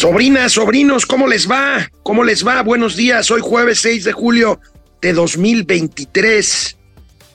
Sobrinas, 0.00 0.52
sobrinos, 0.52 1.04
¿cómo 1.04 1.26
les 1.26 1.46
va? 1.46 1.90
¿Cómo 2.02 2.24
les 2.24 2.46
va? 2.46 2.62
Buenos 2.62 2.96
días. 2.96 3.30
Hoy 3.30 3.42
jueves 3.42 3.80
6 3.80 4.04
de 4.04 4.12
julio 4.12 4.58
de 5.02 5.12
2023. 5.12 6.78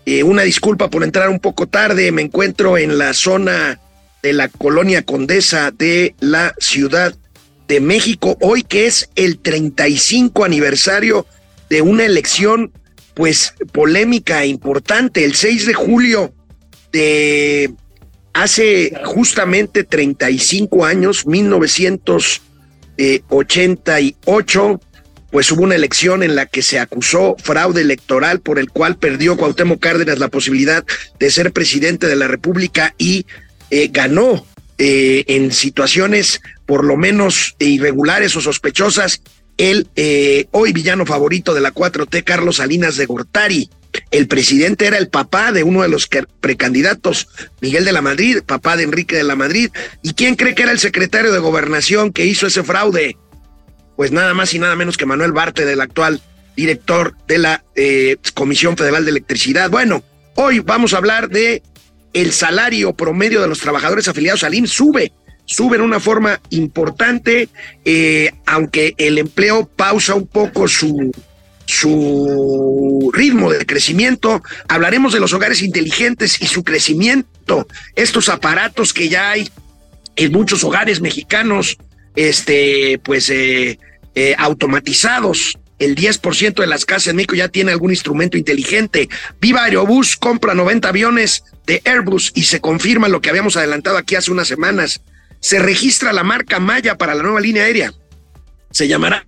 Eh, 0.08 0.24
una 0.24 0.42
disculpa 0.42 0.90
por 0.90 1.04
entrar 1.04 1.30
un 1.30 1.40
poco 1.40 1.68
tarde. 1.68 2.12
Me 2.12 2.24
encuentro 2.24 2.80
en 2.80 2.98
la 2.98 3.14
zona 3.14 3.80
de 4.24 4.34
la 4.34 4.48
colonia 4.48 5.04
Condesa 5.06 5.70
de 5.70 6.16
la 6.20 6.56
Ciudad 6.58 7.14
de 7.68 7.82
México. 7.82 8.36
Hoy 8.42 8.64
que 8.64 8.88
es 8.88 9.12
el 9.14 9.38
35 9.38 10.44
aniversario 10.44 11.28
de 11.70 11.84
una 11.84 12.04
elección, 12.04 12.72
pues 13.14 13.54
polémica 13.74 14.42
e 14.42 14.48
importante. 14.48 15.24
El 15.24 15.36
6 15.36 15.68
de 15.68 15.74
julio 15.76 16.34
de 16.92 17.76
hace 18.34 18.92
justamente 19.06 19.84
35 19.84 20.84
años, 20.84 21.28
1900 21.28 22.42
88, 22.98 24.80
pues 25.32 25.52
hubo 25.52 25.64
una 25.64 25.76
elección 25.76 26.24
en 26.24 26.36
la 26.36 26.46
que 26.46 26.62
se 26.62 26.80
acusó 26.80 27.36
fraude 27.38 27.82
electoral 27.82 28.40
por 28.40 28.58
el 28.58 28.70
cual 28.70 28.98
perdió 28.98 29.36
Cuauhtémoc 29.36 29.82
Cárdenas 29.82 30.20
la 30.20 30.30
posibilidad 30.30 30.86
de 31.20 31.30
ser 31.30 31.52
presidente 31.52 32.08
de 32.08 32.16
la 32.16 32.28
República 32.28 32.96
y 32.98 33.26
eh, 33.70 33.90
ganó 33.92 34.46
eh, 34.78 35.26
en 35.28 35.52
situaciones 35.52 36.42
por 36.66 36.86
lo 36.86 36.96
menos 36.98 37.56
irregulares 37.60 38.36
o 38.36 38.42
sospechosas 38.42 39.22
el 39.58 39.88
eh, 39.96 40.48
hoy 40.52 40.74
villano 40.74 41.06
favorito 41.06 41.54
de 41.54 41.62
la 41.62 41.74
4T, 41.74 42.24
Carlos 42.24 42.58
Salinas 42.58 42.98
de 42.98 43.06
Gortari. 43.06 43.70
El 44.12 44.28
presidente 44.28 44.88
era 44.88 44.98
el 44.98 45.10
papá 45.10 45.52
de 45.52 45.64
uno 45.64 45.82
de 45.82 45.90
los 45.90 46.10
precandidatos, 46.40 47.28
Miguel 47.62 47.86
de 47.86 47.92
la 47.92 48.02
Madrid, 48.02 48.40
papá 48.46 48.78
de 48.78 48.84
Enrique 48.84 49.16
de 49.16 49.24
la 49.24 49.36
Madrid. 49.36 49.70
¿Y 50.02 50.14
quién 50.14 50.36
cree 50.36 50.56
que 50.56 50.64
era 50.64 50.72
el 50.72 50.80
secretario 50.80 51.32
de 51.32 51.40
gobernación 51.40 52.12
que 52.12 52.26
hizo 52.26 52.48
ese 52.48 52.64
fraude? 52.64 53.18
Pues 53.96 54.12
nada 54.12 54.34
más 54.34 54.54
y 54.54 54.60
nada 54.60 54.76
menos 54.76 54.98
que 54.98 55.06
Manuel 55.06 55.32
Barte, 55.32 55.66
del 55.66 55.82
actual 55.82 56.22
director 56.56 57.16
de 57.28 57.38
la 57.38 57.64
eh, 57.76 58.18
Comisión 58.34 58.78
Federal 58.78 59.06
de 59.06 59.12
Electricidad. 59.12 59.70
Bueno, 59.70 60.04
hoy 60.36 60.60
vamos 60.60 60.94
a 60.94 60.98
hablar 60.98 61.30
de 61.30 61.62
el 62.14 62.32
salario 62.32 62.94
promedio 62.94 63.42
de 63.42 63.48
los 63.48 63.60
trabajadores 63.60 64.08
afiliados 64.08 64.44
al 64.44 64.54
IMSS 64.54 64.72
sube, 64.72 65.12
sube 65.46 65.76
en 65.76 65.82
una 65.82 66.00
forma 66.00 66.40
importante, 66.50 67.50
eh, 67.84 68.32
aunque 68.46 68.96
el 68.98 69.18
empleo 69.18 69.68
pausa 69.68 70.16
un 70.16 70.26
poco 70.26 70.68
su, 70.68 71.12
su 71.66 73.12
ritmo 73.14 73.52
de 73.52 73.66
crecimiento, 73.66 74.42
hablaremos 74.68 75.14
de 75.14 75.20
los 75.20 75.34
hogares 75.34 75.62
inteligentes 75.62 76.42
y 76.42 76.48
su 76.48 76.64
crecimiento, 76.64 77.68
estos 77.96 78.30
aparatos 78.30 78.94
que 78.94 79.10
ya 79.10 79.32
hay 79.32 79.50
en 80.16 80.32
muchos 80.32 80.64
hogares 80.64 81.02
mexicanos, 81.02 81.78
este, 82.16 83.00
pues 83.04 83.30
eh, 83.30 83.80
eh, 84.16 84.36
automatizados. 84.38 85.58
El 85.78 85.96
10% 85.96 86.56
de 86.56 86.68
las 86.68 86.86
casas 86.86 87.08
en 87.08 87.18
México 87.18 87.36
ya 87.36 87.50
tiene 87.50 87.74
algún 87.74 87.92
instrumento 87.92 88.38
inteligente. 88.38 89.10
Viva 89.42 89.66
Aerobús 89.66 90.16
compra 90.16 90.54
90 90.54 90.88
aviones 90.88 91.44
de 91.68 91.82
Airbus 91.84 92.32
y 92.34 92.44
se 92.44 92.62
confirma 92.62 93.10
lo 93.10 93.20
que 93.20 93.30
habíamos 93.30 93.58
adelantado 93.58 93.98
aquí 93.98 94.16
hace 94.16 94.32
unas 94.32 94.48
semanas. 94.48 95.02
Se 95.42 95.60
registra 95.60 96.14
la 96.14 96.24
marca 96.24 96.60
Maya 96.60 96.98
para 96.98 97.14
la 97.14 97.24
nueva 97.24 97.42
línea 97.42 97.64
aérea. 97.64 97.92
Se 98.72 98.88
llamará 98.88 99.26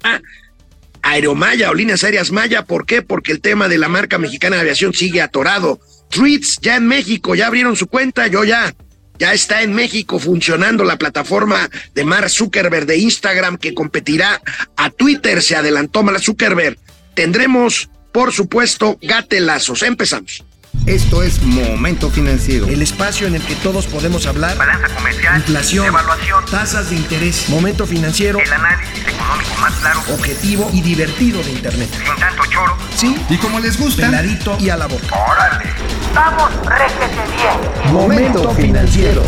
Aeromaya 1.08 1.72
o 1.72 1.73
líneas 1.73 2.03
aéreas 2.03 2.31
Maya. 2.31 2.66
¿Por 2.66 2.86
qué? 2.86 3.02
Porque 3.02 3.31
el 3.31 3.39
tema 3.39 3.69
de 3.69 3.77
la 3.77 3.88
marca 3.88 4.17
mexicana 4.17 4.58
de 4.58 4.63
aviación 4.63 4.94
sigue 4.94 5.22
atorado. 5.22 5.80
Tweets 6.09 6.59
ya 6.61 6.75
en 6.75 6.86
México, 6.86 7.33
ya 7.33 7.47
abrieron 7.47 7.77
su 7.77 7.88
cuenta, 7.88 8.27
yo 8.27 8.44
ya. 8.44 8.75
Ya 9.17 9.33
está 9.33 9.64
en 9.64 9.73
México 9.73 10.19
funcionando 10.19 10.83
la 10.83 10.97
plataforma 10.97 11.69
de 11.95 12.03
Mark 12.03 12.30
Zuckerberg 12.30 12.86
de 12.86 12.97
Instagram 12.97 13.58
que 13.58 13.73
competirá 13.73 14.41
a 14.75 14.89
Twitter. 14.89 15.41
Se 15.41 15.55
adelantó 15.55 16.03
Mark 16.03 16.22
Zuckerberg. 16.22 16.77
Tendremos, 17.16 17.89
por 18.11 18.33
supuesto, 18.33 18.99
gatelazos. 19.02 19.83
Empezamos. 19.83 20.43
Esto 20.86 21.23
es 21.23 21.42
Momento 21.42 22.10
Financiero. 22.10 22.67
El 22.67 22.82
espacio 22.82 23.27
en 23.27 23.36
el 23.36 23.42
que 23.42 23.55
todos 23.55 23.88
podemos 23.88 24.26
hablar. 24.26 24.58
Balanza 24.58 24.88
comercial. 24.95 25.38
Inflación. 25.38 25.86
Evaluación. 25.88 26.45
Tasas 26.45 26.89
de 26.89 26.95
interés. 26.95 27.49
Momento 27.49 27.86
Financiero. 27.86 28.39
El 28.39 28.52
análisis 28.52 29.05
económico 29.05 29.55
más 29.60 29.73
claro. 29.76 30.02
Objetivo 30.14 30.70
y 30.73 30.82
divertido 30.82 31.43
de 31.43 31.52
Internet. 31.52 31.89
Sin 31.92 32.16
tanto 32.16 32.43
choro. 32.45 32.77
Sí. 32.95 33.16
Y 33.30 33.37
como 33.37 33.60
les 33.60 33.77
gusta. 33.77 34.05
Peladito 34.05 34.58
y 34.60 34.70
a 34.70 34.77
la 34.77 34.87
boca. 34.87 35.16
Órale. 35.16 35.66
Vamos, 36.14 36.52
réjete 36.66 37.21
bien. 37.36 37.93
Momento 37.93 38.49
Financiero. 38.52 39.23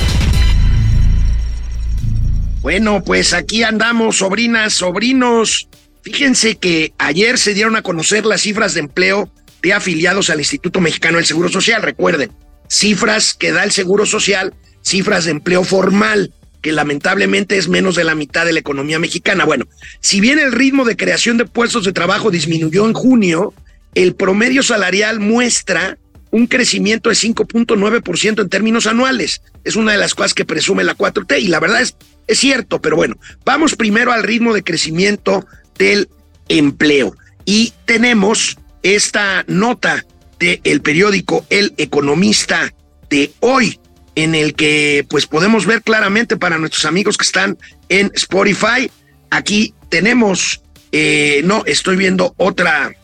Bueno, 2.61 3.01
pues 3.03 3.33
aquí 3.33 3.63
andamos, 3.63 4.17
sobrinas, 4.17 4.73
sobrinos. 4.73 5.69
Fíjense 6.01 6.57
que 6.57 6.93
ayer 6.97 7.37
se 7.37 7.53
dieron 7.53 7.75
a 7.75 7.81
conocer 7.81 8.25
las 8.25 8.41
cifras 8.41 8.73
de 8.73 8.81
empleo 8.81 9.29
de 9.61 9.73
afiliados 9.73 10.29
al 10.29 10.39
Instituto 10.39 10.81
Mexicano 10.81 11.17
del 11.17 11.25
Seguro 11.25 11.49
Social. 11.49 11.81
Recuerden, 11.81 12.31
cifras 12.67 13.33
que 13.33 13.51
da 13.51 13.63
el 13.63 13.71
Seguro 13.71 14.05
Social, 14.05 14.53
cifras 14.81 15.25
de 15.25 15.31
empleo 15.31 15.63
formal, 15.63 16.33
que 16.61 16.71
lamentablemente 16.71 17.57
es 17.57 17.67
menos 17.67 17.95
de 17.95 18.03
la 18.03 18.15
mitad 18.15 18.45
de 18.45 18.53
la 18.53 18.59
economía 18.59 18.99
mexicana. 18.99 19.45
Bueno, 19.45 19.65
si 20.01 20.19
bien 20.19 20.39
el 20.39 20.51
ritmo 20.51 20.85
de 20.85 20.97
creación 20.97 21.37
de 21.37 21.45
puestos 21.45 21.85
de 21.85 21.93
trabajo 21.93 22.31
disminuyó 22.31 22.85
en 22.85 22.93
junio, 22.93 23.53
el 23.95 24.15
promedio 24.15 24.61
salarial 24.63 25.19
muestra 25.19 25.97
un 26.31 26.47
crecimiento 26.47 27.09
de 27.09 27.15
5.9% 27.15 28.41
en 28.41 28.49
términos 28.49 28.87
anuales. 28.87 29.41
Es 29.63 29.75
una 29.75 29.93
de 29.93 29.97
las 29.97 30.13
cosas 30.13 30.33
que 30.33 30.45
presume 30.45 30.83
la 30.83 30.95
4T 30.95 31.41
y 31.41 31.47
la 31.47 31.59
verdad 31.59 31.81
es, 31.81 31.95
es 32.27 32.39
cierto, 32.39 32.81
pero 32.81 32.95
bueno, 32.95 33.17
vamos 33.45 33.75
primero 33.75 34.11
al 34.11 34.23
ritmo 34.23 34.53
de 34.53 34.63
crecimiento 34.63 35.45
del 35.77 36.09
empleo. 36.47 37.15
Y 37.45 37.73
tenemos 37.85 38.57
esta 38.83 39.43
nota 39.47 40.05
del 40.39 40.81
periódico 40.81 41.45
El 41.49 41.73
Economista 41.77 42.73
de 43.09 43.31
hoy, 43.39 43.79
en 44.15 44.35
el 44.35 44.53
que 44.53 45.05
pues 45.09 45.25
podemos 45.25 45.65
ver 45.65 45.81
claramente 45.81 46.37
para 46.37 46.57
nuestros 46.57 46.85
amigos 46.85 47.17
que 47.17 47.25
están 47.25 47.57
en 47.89 48.11
Spotify, 48.15 48.89
aquí 49.29 49.73
tenemos, 49.89 50.61
eh, 50.91 51.41
no, 51.43 51.63
estoy 51.65 51.97
viendo 51.97 52.33
otra, 52.37 52.95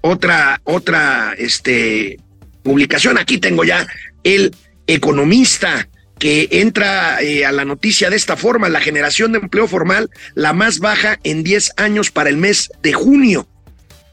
otra, 0.00 0.60
otra, 0.64 1.34
este, 1.38 2.18
publicación, 2.62 3.18
aquí 3.18 3.38
tengo 3.38 3.64
ya 3.64 3.86
El 4.24 4.54
Economista 4.86 5.88
que 6.18 6.48
entra 6.50 7.20
eh, 7.20 7.44
a 7.44 7.52
la 7.52 7.64
noticia 7.64 8.08
de 8.08 8.16
esta 8.16 8.36
forma, 8.36 8.68
la 8.68 8.80
generación 8.80 9.32
de 9.32 9.38
empleo 9.38 9.68
formal, 9.68 10.10
la 10.34 10.52
más 10.52 10.78
baja 10.78 11.18
en 11.24 11.42
10 11.42 11.72
años 11.76 12.10
para 12.10 12.30
el 12.30 12.38
mes 12.38 12.70
de 12.82 12.92
junio 12.94 13.46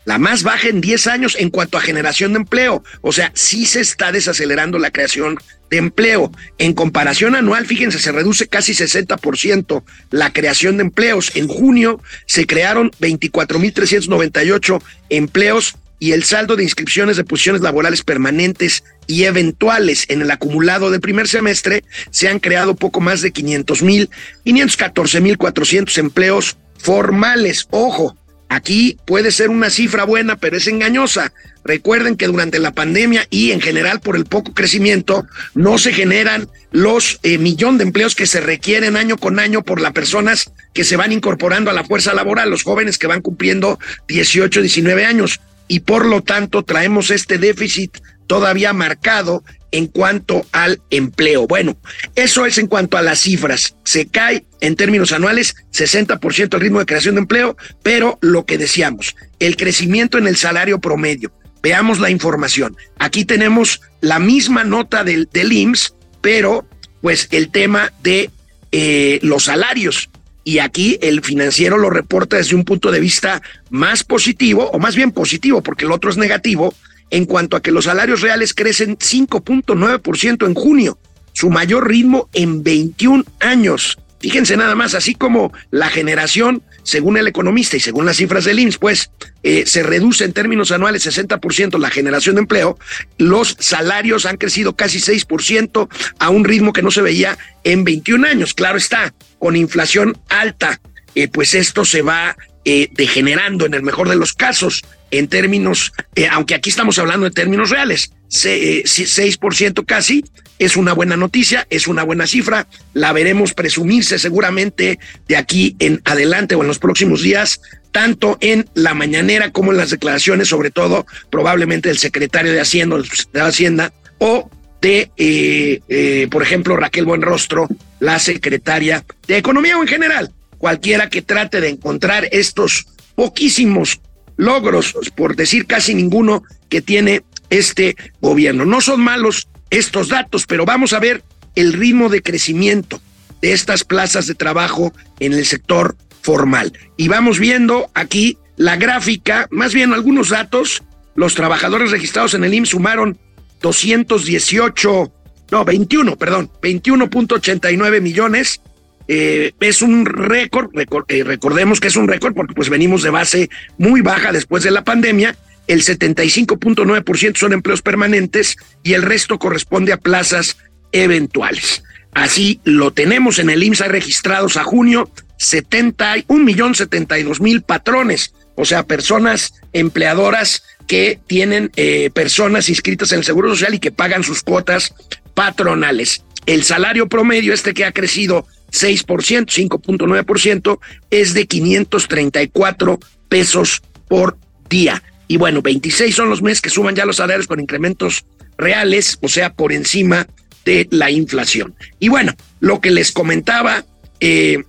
la 0.06 0.18
más 0.18 0.44
baja 0.44 0.68
en 0.68 0.82
10 0.82 1.08
años 1.08 1.36
en 1.40 1.50
cuanto 1.50 1.78
a 1.78 1.82
generación 1.82 2.34
de 2.34 2.40
empleo. 2.40 2.84
O 3.02 3.12
sea, 3.12 3.32
sí 3.34 3.66
se 3.66 3.82
está 3.82 4.12
desacelerando 4.12 4.80
la 4.80 4.92
creación 4.92 5.38
de 5.70 5.78
empleo. 5.78 6.32
En 6.58 6.74
comparación 6.74 7.36
anual, 7.36 7.66
fíjense, 7.66 8.00
se 8.00 8.12
reduce 8.12 8.48
casi 8.48 8.74
60% 8.74 9.84
la 10.12 10.32
creación 10.32 10.78
de 10.78 10.84
empleos. 10.84 11.32
En 11.36 11.48
junio 11.48 12.02
se 12.26 12.46
crearon 12.46 12.92
24.398 13.00 14.82
empleos 15.10 15.76
y 16.00 16.12
el 16.12 16.26
saldo 16.26 16.58
de 16.58 16.64
inscripciones 16.64 17.16
de 17.16 17.24
posiciones 17.24 17.62
laborales 17.62 18.04
permanentes 18.04 18.84
y 19.08 19.24
eventuales 19.24 20.06
en 20.10 20.22
el 20.22 20.32
acumulado 20.32 20.92
del 20.92 21.00
primer 21.00 21.30
semestre 21.30 21.86
se 22.12 22.28
han 22.28 22.40
creado 22.40 22.76
poco 22.76 23.00
más 23.00 23.22
de 23.22 23.32
500 23.32 23.84
mil, 23.84 24.10
514 24.44 25.22
mil 25.22 25.38
400 25.38 25.98
empleos 26.00 26.58
formales. 26.78 27.68
Ojo, 27.72 28.18
Aquí 28.54 29.00
puede 29.06 29.32
ser 29.32 29.50
una 29.50 29.72
cifra 29.72 30.04
buena, 30.04 30.36
pero 30.36 30.58
es 30.58 30.68
engañosa. 30.68 31.34
Recuerden 31.64 32.16
que 32.16 32.28
durante 32.28 32.60
la 32.60 32.72
pandemia 32.72 33.26
y 33.32 33.50
en 33.50 33.60
general 33.60 34.00
por 34.00 34.16
el 34.16 34.26
poco 34.26 34.54
crecimiento 34.54 35.26
no 35.56 35.80
se 35.80 35.92
generan 35.92 36.48
los 36.70 37.20
eh, 37.24 37.40
millón 37.40 37.80
de 37.80 37.86
empleos 37.86 38.14
que 38.14 38.28
se 38.28 38.42
requieren 38.42 38.96
año 38.96 39.18
con 39.18 39.40
año 39.40 39.64
por 39.64 39.82
las 39.82 39.92
personas 39.94 40.52
que 40.72 40.84
se 40.84 40.98
van 40.98 41.12
incorporando 41.12 41.72
a 41.72 41.74
la 41.74 41.84
fuerza 41.84 42.14
laboral, 42.14 42.52
los 42.52 42.62
jóvenes 42.62 43.00
que 43.00 43.08
van 43.08 43.22
cumpliendo 43.22 43.80
18, 44.08 44.62
19 44.62 45.04
años. 45.04 45.40
Y 45.68 45.80
por 45.80 46.06
lo 46.06 46.22
tanto 46.22 46.62
traemos 46.62 47.10
este 47.10 47.40
déficit 47.40 47.98
todavía 48.34 48.74
marcado 48.74 49.44
en 49.70 49.86
cuanto 49.86 50.44
al 50.52 50.82
empleo. 50.90 51.46
Bueno, 51.46 51.78
eso 52.16 52.48
es 52.48 52.58
en 52.58 52.66
cuanto 52.66 52.98
a 52.98 53.04
las 53.04 53.20
cifras. 53.20 53.76
Se 53.84 54.08
cae 54.08 54.44
en 54.60 54.76
términos 54.76 55.12
anuales 55.12 55.56
60% 55.72 56.56
el 56.56 56.60
ritmo 56.60 56.80
de 56.80 56.88
creación 56.88 57.14
de 57.14 57.22
empleo, 57.22 57.56
pero 57.84 58.18
lo 58.22 58.48
que 58.48 58.58
decíamos, 58.58 59.16
el 59.38 59.56
crecimiento 59.56 60.18
en 60.18 60.26
el 60.26 60.36
salario 60.36 60.80
promedio. 60.80 61.32
Veamos 61.62 62.00
la 62.00 62.10
información. 62.10 62.76
Aquí 62.98 63.24
tenemos 63.24 63.82
la 64.02 64.18
misma 64.18 64.64
nota 64.64 65.04
del, 65.04 65.30
del 65.32 65.54
IMSS, 65.54 65.94
pero 66.20 66.68
pues 67.02 67.28
el 67.30 67.50
tema 67.50 67.94
de 68.02 68.32
eh, 68.72 69.20
los 69.22 69.44
salarios. 69.44 70.10
Y 70.44 70.58
aquí 70.58 70.98
el 71.04 71.22
financiero 71.22 71.78
lo 71.78 71.92
reporta 71.92 72.38
desde 72.38 72.56
un 72.56 72.66
punto 72.66 72.90
de 72.90 73.00
vista 73.00 73.44
más 73.70 74.04
positivo, 74.04 74.72
o 74.72 74.80
más 74.80 74.96
bien 74.96 75.12
positivo, 75.12 75.62
porque 75.62 75.86
el 75.86 75.92
otro 75.92 76.10
es 76.10 76.18
negativo, 76.18 76.74
en 77.14 77.26
cuanto 77.26 77.56
a 77.56 77.62
que 77.62 77.72
los 77.72 77.86
salarios 77.86 78.22
reales 78.22 78.56
crecen 78.56 78.98
5.9% 78.98 80.48
en 80.48 80.56
junio, 80.56 80.98
su 81.32 81.52
mayor 81.52 81.88
ritmo 81.88 82.28
en 82.34 82.64
21 82.64 83.24
años. 83.40 84.00
Fíjense 84.20 84.58
nada 84.58 84.74
más, 84.74 84.96
así 84.96 85.14
como 85.14 85.54
la 85.70 85.90
generación, 85.90 86.64
según 86.82 87.18
el 87.18 87.28
economista 87.28 87.78
y 87.78 87.82
según 87.82 88.08
las 88.08 88.18
cifras 88.18 88.46
del 88.46 88.58
IMSS, 88.58 88.78
pues 88.80 89.12
eh, 89.44 89.64
se 89.68 89.84
reduce 89.84 90.26
en 90.26 90.34
términos 90.34 90.72
anuales 90.72 91.06
60% 91.06 91.78
la 91.78 91.92
generación 91.92 92.34
de 92.34 92.42
empleo, 92.42 92.80
los 93.20 93.58
salarios 93.60 94.26
han 94.26 94.38
crecido 94.38 94.76
casi 94.76 94.98
6% 94.98 95.88
a 96.18 96.30
un 96.30 96.46
ritmo 96.46 96.74
que 96.74 96.82
no 96.82 96.90
se 96.90 97.04
veía 97.04 97.38
en 97.64 97.84
21 97.84 98.26
años. 98.26 98.56
Claro 98.56 98.80
está, 98.80 99.14
con 99.38 99.56
inflación 99.56 100.18
alta, 100.30 100.82
eh, 101.14 101.28
pues 101.28 101.54
esto 101.54 101.86
se 101.86 102.02
va 102.02 102.36
eh, 102.66 102.90
degenerando 102.92 103.66
en 103.66 103.74
el 103.74 103.84
mejor 103.84 104.10
de 104.10 104.16
los 104.16 104.34
casos 104.34 104.84
en 105.12 105.28
términos, 105.28 105.94
aunque 106.32 106.56
aquí 106.56 106.72
estamos 106.72 106.98
hablando 106.98 107.28
en 107.28 107.34
términos 107.34 107.70
reales, 107.70 108.12
6% 108.32 109.86
casi, 109.86 110.26
es 110.60 110.76
una 110.76 110.94
buena 110.94 111.18
noticia, 111.18 111.68
es 111.70 111.88
una 111.88 112.04
buena 112.04 112.28
cifra, 112.28 112.68
la 112.94 113.12
veremos 113.12 113.54
presumirse 113.54 114.18
seguramente 114.18 115.00
de 115.28 115.38
aquí 115.38 115.76
en 115.80 116.02
adelante 116.06 116.56
o 116.56 116.62
en 116.62 116.68
los 116.68 116.80
próximos 116.80 117.22
días, 117.22 117.62
tanto 117.92 118.38
en 118.42 118.68
la 118.74 118.94
mañanera 118.94 119.52
como 119.52 119.72
en 119.72 119.78
las 119.78 119.92
declaraciones, 119.92 120.48
sobre 120.48 120.72
todo 120.72 121.06
probablemente 121.30 121.90
del 121.90 122.00
secretario 122.00 122.52
de 122.52 122.62
Hacienda, 122.62 122.98
de 123.34 123.42
Hacienda 123.42 123.94
o 124.20 124.50
de, 124.82 125.12
eh, 125.16 125.80
eh, 125.88 126.28
por 126.30 126.42
ejemplo, 126.42 126.76
Raquel 126.76 127.06
Buenrostro, 127.06 127.68
la 128.00 128.20
secretaria 128.20 129.06
de 129.28 129.38
Economía 129.38 129.78
o 129.78 129.82
en 129.82 129.88
general, 129.88 130.32
cualquiera 130.64 131.10
que 131.10 131.22
trate 131.22 131.60
de 131.60 131.68
encontrar 131.68 132.30
estos 132.32 132.86
poquísimos 133.16 134.00
logros, 134.38 134.96
por 135.14 135.36
decir 135.36 135.66
casi 135.66 135.94
ninguno, 135.94 136.42
que 136.70 136.82
tiene 136.82 137.24
este 137.50 137.98
gobierno. 138.22 138.64
No 138.64 138.80
son 138.80 139.02
malos 139.02 139.50
estos 139.72 140.08
datos, 140.08 140.46
pero 140.46 140.64
vamos 140.64 140.94
a 140.94 141.00
ver 141.00 141.22
el 141.56 141.74
ritmo 141.74 142.08
de 142.08 142.22
crecimiento 142.22 143.02
de 143.42 143.52
estas 143.52 143.84
plazas 143.84 144.26
de 144.26 144.36
trabajo 144.36 144.94
en 145.20 145.34
el 145.34 145.46
sector 145.46 145.98
formal. 146.22 146.72
Y 146.96 147.10
vamos 147.10 147.40
viendo 147.40 147.92
aquí 147.94 148.38
la 148.56 148.78
gráfica, 148.78 149.50
más 149.52 149.74
bien 149.74 149.92
algunos 149.92 150.30
datos. 150.30 150.82
Los 151.14 151.36
trabajadores 151.36 151.92
registrados 151.92 152.36
en 152.36 152.46
el 152.46 152.54
IMSS 152.54 152.70
sumaron 152.70 153.18
218, 153.62 155.12
no, 155.52 155.66
21, 155.66 156.16
perdón, 156.16 156.50
21.89 156.62 158.00
millones. 158.00 158.62
Eh, 159.08 159.52
es 159.60 159.82
un 159.82 160.06
récord, 160.06 160.70
eh, 160.78 161.24
recordemos 161.24 161.80
que 161.80 161.88
es 161.88 161.96
un 161.96 162.08
récord 162.08 162.34
porque 162.34 162.54
pues 162.54 162.70
venimos 162.70 163.04
de 163.04 163.10
base 163.10 163.50
muy 163.78 164.02
baja 164.02 164.32
después 164.32 164.64
de 164.64 164.72
la 164.72 164.84
pandemia 164.84 165.36
el 165.68 165.84
75.9% 165.84 167.38
son 167.38 167.54
empleos 167.54 167.82
permanentes 167.82 168.58
y 168.84 168.94
el 168.94 169.02
resto 169.02 169.40
corresponde 169.40 169.94
a 169.94 169.98
plazas 169.98 170.58
eventuales. 170.92 171.84
Así 172.14 172.60
lo 172.64 172.92
tenemos 172.92 173.40
en 173.40 173.50
el 173.50 173.64
IMSA 173.64 173.88
registrados 173.88 174.58
a 174.58 174.64
junio, 174.64 175.10
71 175.38 176.44
millón 176.44 176.76
72 176.76 177.42
mil 177.42 177.64
patrones, 177.64 178.34
o 178.56 178.66
sea, 178.66 178.84
personas 178.84 179.54
empleadoras 179.72 180.64
que 180.86 181.20
tienen 181.28 181.72
eh, 181.76 182.12
personas 182.14 182.70
inscritas 182.70 183.12
en 183.12 183.20
el 183.20 183.26
Seguro 183.26 183.50
Social 183.50 183.74
y 183.74 183.80
que 183.80 183.92
pagan 183.92 184.24
sus 184.24 184.44
cuotas 184.44 184.94
patronales. 185.34 186.24
El 186.46 186.64
salario 186.64 187.08
promedio, 187.08 187.54
este 187.54 187.74
que 187.74 187.86
ha 187.86 187.94
crecido 187.94 188.46
6%, 188.74 189.06
5.9%, 189.06 190.80
es 191.10 191.34
de 191.34 191.46
534 191.46 193.00
pesos 193.30 193.82
por 194.08 194.38
día. 194.70 195.02
Y 195.28 195.38
bueno, 195.38 195.62
26 195.62 196.14
son 196.14 196.30
los 196.30 196.42
meses 196.42 196.62
que 196.62 196.70
suman 196.70 196.96
ya 196.96 197.06
los 197.06 197.18
salarios 197.18 197.48
con 197.48 197.60
incrementos 197.60 198.26
reales, 198.58 199.18
o 199.22 199.28
sea, 199.28 199.54
por 199.54 199.72
encima 199.72 200.28
de 200.66 200.88
la 200.92 201.12
inflación. 201.12 201.76
Y 202.00 202.10
bueno, 202.10 202.34
lo 202.60 202.82
que 202.82 202.92
les 202.92 203.12
comentaba, 203.12 203.86
eh, 204.20 204.64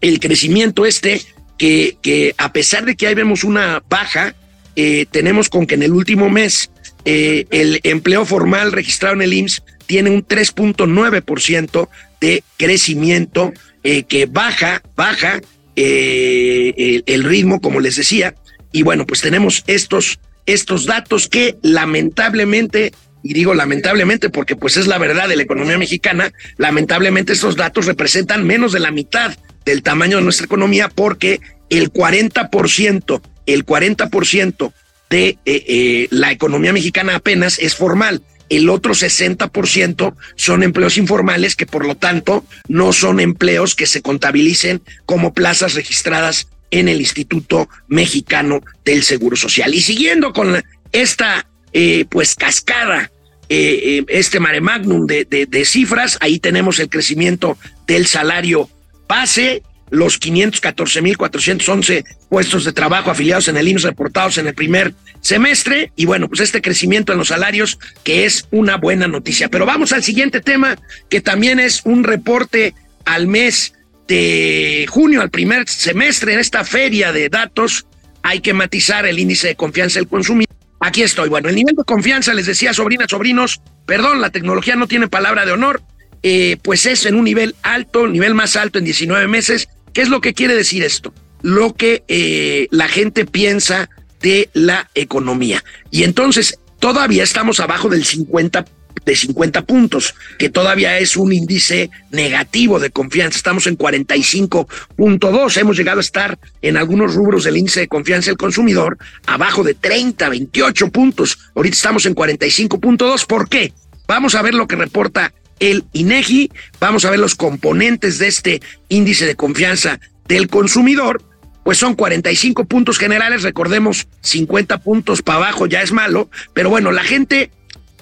el 0.00 0.20
crecimiento 0.20 0.86
este, 0.86 1.22
que, 1.58 1.96
que, 2.02 2.34
a 2.38 2.52
pesar 2.52 2.84
de 2.84 2.96
que 2.96 3.06
ahí 3.06 3.14
vemos 3.14 3.44
una 3.44 3.82
baja, 3.88 4.34
eh, 4.74 5.06
tenemos 5.10 5.48
con 5.48 5.66
que 5.66 5.74
en 5.74 5.82
el 5.82 5.92
último 5.92 6.30
mes 6.30 6.70
eh, 7.04 7.46
el 7.50 7.80
empleo 7.82 8.24
formal 8.24 8.72
registrado 8.72 9.14
en 9.14 9.22
el 9.22 9.32
IMSS 9.32 9.62
tiene 9.86 10.10
un 10.10 10.26
3.9% 10.26 11.88
de 12.22 12.42
crecimiento 12.56 13.52
que 13.82 14.28
baja, 14.30 14.80
baja 14.94 15.40
el, 15.74 17.02
el 17.04 17.24
ritmo, 17.24 17.60
como 17.60 17.80
les 17.80 17.96
decía, 17.96 18.34
y 18.72 18.82
bueno, 18.82 19.06
pues 19.06 19.20
tenemos 19.20 19.62
estos, 19.66 20.18
estos 20.46 20.86
datos 20.86 21.28
que 21.28 21.56
lamentablemente, 21.62 22.92
y 23.22 23.34
digo 23.34 23.54
lamentablemente 23.54 24.30
porque 24.30 24.56
pues 24.56 24.76
es 24.76 24.86
la 24.86 24.98
verdad 24.98 25.28
de 25.28 25.36
la 25.36 25.42
economía 25.42 25.78
mexicana, 25.78 26.32
lamentablemente 26.56 27.34
estos 27.34 27.56
datos 27.56 27.86
representan 27.86 28.44
menos 28.44 28.72
de 28.72 28.80
la 28.80 28.90
mitad 28.90 29.36
del 29.64 29.82
tamaño 29.82 30.16
de 30.16 30.24
nuestra 30.24 30.46
economía 30.46 30.88
porque 30.88 31.40
el 31.68 31.92
40%, 31.92 33.20
el 33.46 33.66
40% 33.66 34.72
de 35.10 35.28
eh, 35.28 35.38
eh, 35.44 36.08
la 36.10 36.32
economía 36.32 36.72
mexicana 36.72 37.16
apenas 37.16 37.58
es 37.58 37.76
formal. 37.76 38.22
El 38.52 38.68
otro 38.68 38.92
60% 38.92 40.14
son 40.36 40.62
empleos 40.62 40.98
informales 40.98 41.56
que 41.56 41.64
por 41.64 41.86
lo 41.86 41.94
tanto 41.94 42.44
no 42.68 42.92
son 42.92 43.18
empleos 43.18 43.74
que 43.74 43.86
se 43.86 44.02
contabilicen 44.02 44.82
como 45.06 45.32
plazas 45.32 45.72
registradas 45.72 46.48
en 46.70 46.90
el 46.90 47.00
Instituto 47.00 47.70
Mexicano 47.88 48.60
del 48.84 49.04
Seguro 49.04 49.36
Social. 49.36 49.74
Y 49.74 49.80
siguiendo 49.80 50.34
con 50.34 50.62
esta 50.92 51.46
eh, 51.72 52.04
pues 52.10 52.34
cascada, 52.34 53.10
eh, 53.48 54.00
eh, 54.00 54.04
este 54.08 54.38
mare 54.38 54.60
magnum 54.60 55.06
de, 55.06 55.24
de, 55.24 55.64
cifras, 55.64 56.18
ahí 56.20 56.38
tenemos 56.38 56.78
el 56.78 56.90
crecimiento 56.90 57.56
del 57.86 58.06
salario 58.06 58.68
base, 59.08 59.62
los 59.92 60.18
514.411 60.20 62.04
puestos 62.28 62.64
de 62.64 62.72
trabajo 62.72 63.10
afiliados 63.10 63.46
en 63.48 63.58
el 63.58 63.68
IMSS 63.68 63.84
reportados 63.84 64.38
en 64.38 64.48
el 64.48 64.54
primer 64.54 64.94
semestre 65.20 65.92
y 65.94 66.06
bueno, 66.06 66.28
pues 66.28 66.40
este 66.40 66.60
crecimiento 66.62 67.12
en 67.12 67.18
los 67.18 67.28
salarios 67.28 67.78
que 68.02 68.24
es 68.24 68.48
una 68.50 68.78
buena 68.78 69.06
noticia. 69.06 69.48
Pero 69.48 69.66
vamos 69.66 69.92
al 69.92 70.02
siguiente 70.02 70.40
tema 70.40 70.78
que 71.08 71.20
también 71.20 71.60
es 71.60 71.82
un 71.84 72.04
reporte 72.04 72.74
al 73.04 73.26
mes 73.26 73.74
de 74.08 74.86
junio 74.88 75.20
al 75.20 75.30
primer 75.30 75.68
semestre 75.68 76.32
en 76.32 76.40
esta 76.40 76.64
feria 76.64 77.12
de 77.12 77.28
datos 77.28 77.86
hay 78.22 78.40
que 78.40 78.54
matizar 78.54 79.04
el 79.06 79.18
índice 79.18 79.48
de 79.48 79.56
confianza 79.56 79.98
del 79.98 80.08
consumidor. 80.08 80.54
Aquí 80.80 81.02
estoy. 81.02 81.28
Bueno, 81.28 81.48
el 81.48 81.54
nivel 81.54 81.74
de 81.76 81.84
confianza, 81.84 82.34
les 82.34 82.46
decía, 82.46 82.72
sobrinas, 82.72 83.08
sobrinos, 83.10 83.60
perdón, 83.86 84.20
la 84.20 84.30
tecnología 84.30 84.76
no 84.76 84.88
tiene 84.88 85.08
palabra 85.08 85.44
de 85.44 85.52
honor, 85.52 85.82
eh, 86.22 86.56
pues 86.62 86.86
es 86.86 87.04
en 87.06 87.16
un 87.16 87.24
nivel 87.24 87.56
alto, 87.62 88.06
nivel 88.06 88.34
más 88.34 88.56
alto 88.56 88.78
en 88.78 88.84
19 88.84 89.26
meses. 89.28 89.68
¿Qué 89.92 90.02
es 90.02 90.08
lo 90.08 90.20
que 90.20 90.34
quiere 90.34 90.54
decir 90.54 90.82
esto? 90.82 91.12
Lo 91.42 91.74
que 91.74 92.04
eh, 92.08 92.68
la 92.70 92.88
gente 92.88 93.26
piensa 93.26 93.90
de 94.20 94.48
la 94.52 94.88
economía. 94.94 95.64
Y 95.90 96.04
entonces 96.04 96.58
todavía 96.78 97.24
estamos 97.24 97.60
abajo 97.60 97.88
del 97.88 98.04
50 98.04 98.64
de 99.04 99.16
50 99.16 99.62
puntos, 99.62 100.14
que 100.38 100.48
todavía 100.48 100.98
es 100.98 101.16
un 101.16 101.32
índice 101.32 101.90
negativo 102.10 102.78
de 102.78 102.90
confianza. 102.90 103.36
Estamos 103.36 103.66
en 103.66 103.76
45.2. 103.76 105.56
Hemos 105.56 105.76
llegado 105.76 105.98
a 105.98 106.02
estar 106.02 106.38
en 106.60 106.76
algunos 106.76 107.14
rubros 107.14 107.44
del 107.44 107.56
índice 107.56 107.80
de 107.80 107.88
confianza 107.88 108.30
del 108.30 108.36
consumidor 108.36 108.98
abajo 109.26 109.64
de 109.64 109.74
30, 109.74 110.28
28 110.28 110.90
puntos. 110.90 111.38
Ahorita 111.54 111.74
estamos 111.74 112.06
en 112.06 112.14
45.2. 112.14 113.26
¿Por 113.26 113.48
qué? 113.48 113.72
Vamos 114.06 114.34
a 114.34 114.42
ver 114.42 114.54
lo 114.54 114.68
que 114.68 114.76
reporta 114.76 115.32
el 115.62 115.84
INEGI, 115.92 116.50
vamos 116.80 117.04
a 117.04 117.10
ver 117.10 117.20
los 117.20 117.36
componentes 117.36 118.18
de 118.18 118.26
este 118.26 118.62
índice 118.88 119.26
de 119.26 119.36
confianza 119.36 120.00
del 120.26 120.48
consumidor. 120.48 121.22
Pues 121.62 121.78
son 121.78 121.94
45 121.94 122.64
puntos 122.64 122.98
generales, 122.98 123.44
recordemos 123.44 124.08
50 124.22 124.78
puntos 124.78 125.22
para 125.22 125.38
abajo 125.38 125.66
ya 125.68 125.80
es 125.80 125.92
malo, 125.92 126.28
pero 126.52 126.68
bueno, 126.68 126.90
la 126.90 127.04
gente 127.04 127.52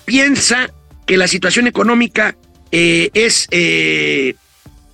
piensa 0.06 0.72
que 1.06 1.18
la 1.18 1.28
situación 1.28 1.66
económica 1.66 2.34
eh, 2.72 3.10
es 3.12 3.46
eh, 3.50 4.36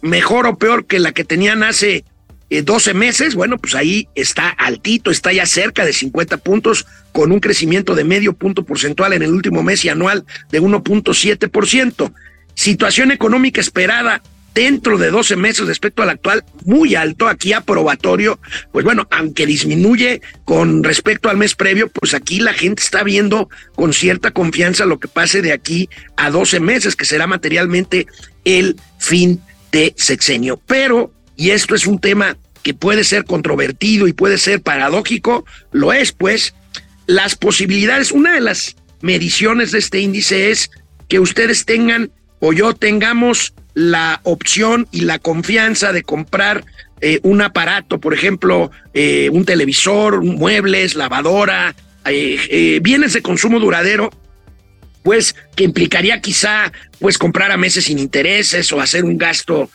mejor 0.02 0.49
o 0.49 0.58
peor 0.58 0.87
que 0.87 0.99
la 0.99 1.12
que 1.12 1.23
tenían 1.23 1.62
hace 1.62 2.04
12 2.50 2.90
eh, 2.90 2.94
meses, 2.94 3.37
bueno, 3.37 3.58
pues 3.58 3.76
ahí 3.76 4.08
está 4.16 4.49
altito, 4.49 5.12
está 5.12 5.32
ya 5.32 5.46
cerca 5.46 5.85
de 5.85 5.92
50 5.92 6.38
puntos, 6.38 6.85
con 7.12 7.30
un 7.30 7.38
crecimiento 7.38 7.94
de 7.94 8.02
medio 8.02 8.32
punto 8.32 8.64
porcentual 8.64 9.12
en 9.12 9.23
el 9.23 9.32
último 9.32 9.62
mes 9.62 9.85
y 9.85 9.88
anual 9.88 10.26
de 10.50 10.61
1.7%. 10.61 12.12
Situación 12.56 13.12
económica 13.12 13.60
esperada 13.60 14.22
dentro 14.56 14.96
de 14.96 15.10
12 15.10 15.36
meses 15.36 15.66
respecto 15.66 16.02
al 16.02 16.08
actual, 16.08 16.42
muy 16.64 16.94
alto, 16.94 17.28
aquí 17.28 17.52
aprobatorio, 17.52 18.40
pues 18.72 18.86
bueno, 18.86 19.06
aunque 19.10 19.44
disminuye 19.44 20.22
con 20.46 20.82
respecto 20.82 21.28
al 21.28 21.36
mes 21.36 21.54
previo, 21.54 21.88
pues 21.88 22.14
aquí 22.14 22.40
la 22.40 22.54
gente 22.54 22.82
está 22.82 23.02
viendo 23.02 23.50
con 23.75 23.92
cierta 23.92 24.30
confianza 24.30 24.86
lo 24.86 24.98
que 24.98 25.08
pase 25.08 25.42
de 25.42 25.52
aquí 25.52 25.90
a 26.16 26.30
12 26.30 26.60
meses, 26.60 26.96
que 26.96 27.04
será 27.04 27.26
materialmente 27.26 28.06
el 28.46 28.76
fin 28.98 29.42
de 29.72 29.92
sexenio. 29.98 30.58
Pero, 30.66 31.12
y 31.36 31.50
esto 31.50 31.75
es 31.75 31.86
un 31.86 32.00
tema 32.00 32.38
que 32.62 32.72
puede 32.72 33.04
ser 33.04 33.25
controvertido 33.26 34.08
y 34.08 34.14
puede 34.14 34.38
ser 34.38 34.62
paradójico, 34.62 35.44
lo 35.70 35.92
es 35.92 36.12
pues, 36.12 36.54
las 37.06 37.36
posibilidades, 37.36 38.10
una 38.10 38.32
de 38.32 38.40
las 38.40 38.76
mediciones 39.02 39.70
de 39.70 39.80
este 39.80 40.00
índice 40.00 40.50
es 40.50 40.70
que 41.08 41.20
ustedes 41.20 41.66
tengan 41.66 42.10
o 42.46 42.52
yo 42.52 42.74
tengamos 42.74 43.54
la 43.74 44.20
opción 44.22 44.86
y 44.92 45.00
la 45.00 45.18
confianza 45.18 45.92
de 45.92 46.04
comprar 46.04 46.64
eh, 47.00 47.18
un 47.24 47.42
aparato, 47.42 47.98
por 47.98 48.14
ejemplo, 48.14 48.70
eh, 48.94 49.28
un 49.32 49.44
televisor, 49.44 50.22
muebles, 50.22 50.94
lavadora, 50.94 51.74
eh, 52.04 52.78
bienes 52.82 53.14
de 53.14 53.22
consumo 53.22 53.58
duradero, 53.58 54.10
pues 55.02 55.34
que 55.56 55.64
implicaría 55.64 56.20
quizá 56.20 56.70
pues 57.00 57.18
comprar 57.18 57.50
a 57.50 57.56
meses 57.56 57.86
sin 57.86 57.98
intereses 57.98 58.72
o 58.72 58.80
hacer 58.80 59.04
un 59.04 59.18
gasto 59.18 59.68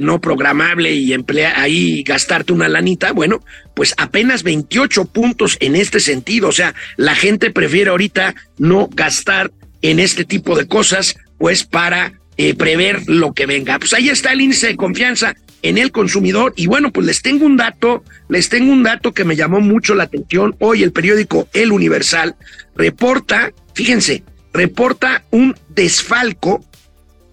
no 0.00 0.20
programable 0.20 0.90
y 0.94 1.12
emplear 1.12 1.60
ahí 1.60 2.02
gastarte 2.02 2.52
una 2.52 2.68
lanita, 2.68 3.12
bueno, 3.12 3.44
pues 3.74 3.94
apenas 3.98 4.42
28 4.42 5.04
puntos 5.04 5.58
en 5.60 5.76
este 5.76 6.00
sentido, 6.00 6.48
o 6.48 6.52
sea, 6.52 6.74
la 6.96 7.14
gente 7.14 7.52
prefiere 7.52 7.90
ahorita 7.90 8.34
no 8.58 8.88
gastar 8.90 9.52
en 9.82 10.00
este 10.00 10.24
tipo 10.24 10.56
de 10.56 10.66
cosas, 10.66 11.14
pues 11.38 11.64
para 11.64 12.20
prever 12.58 13.02
lo 13.06 13.32
que 13.32 13.46
venga. 13.46 13.78
Pues 13.78 13.94
ahí 13.94 14.08
está 14.08 14.32
el 14.32 14.42
índice 14.42 14.66
de 14.68 14.76
confianza 14.76 15.34
en 15.62 15.78
el 15.78 15.90
consumidor. 15.90 16.52
Y 16.56 16.66
bueno, 16.66 16.92
pues 16.92 17.06
les 17.06 17.22
tengo 17.22 17.46
un 17.46 17.56
dato, 17.56 18.04
les 18.28 18.48
tengo 18.48 18.72
un 18.72 18.82
dato 18.82 19.12
que 19.12 19.24
me 19.24 19.36
llamó 19.36 19.60
mucho 19.60 19.94
la 19.94 20.04
atención. 20.04 20.54
Hoy 20.58 20.82
el 20.82 20.92
periódico 20.92 21.48
El 21.52 21.72
Universal 21.72 22.36
reporta, 22.74 23.52
fíjense, 23.74 24.22
reporta 24.52 25.24
un 25.30 25.56
desfalco 25.70 26.64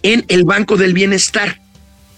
en 0.01 0.25
el 0.27 0.45
Banco 0.45 0.77
del 0.77 0.93
Bienestar. 0.93 1.61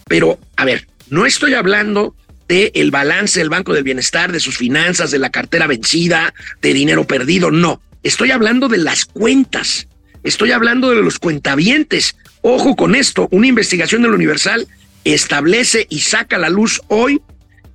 Pero, 0.08 0.40
a 0.56 0.66
ver, 0.66 0.88
no 1.10 1.26
estoy 1.26 1.54
hablando 1.54 2.16
de 2.48 2.72
el 2.76 2.92
balance 2.92 3.40
del 3.40 3.50
Banco 3.50 3.74
del 3.74 3.84
Bienestar, 3.84 4.32
de 4.32 4.40
sus 4.40 4.58
finanzas, 4.58 5.12
de 5.12 5.20
la 5.20 5.32
cartera 5.32 5.68
vencida, 5.68 6.34
de 6.62 6.74
dinero 6.74 7.06
perdido, 7.06 7.50
no. 7.52 7.82
Estoy 8.04 8.32
hablando 8.32 8.68
de 8.68 8.78
las 8.78 9.06
cuentas. 9.06 9.88
Estoy 10.26 10.52
hablando 10.52 10.90
de 10.90 11.04
los 11.04 11.20
cuentavientes. 11.20 12.16
Ojo 12.42 12.76
con 12.76 12.96
esto, 12.96 13.28
una 13.30 13.46
investigación 13.46 14.02
del 14.02 14.14
Universal 14.14 14.68
establece 15.04 15.86
y 15.88 16.00
saca 16.00 16.38
a 16.38 16.40
la 16.40 16.50
luz 16.50 16.82
hoy 16.88 17.22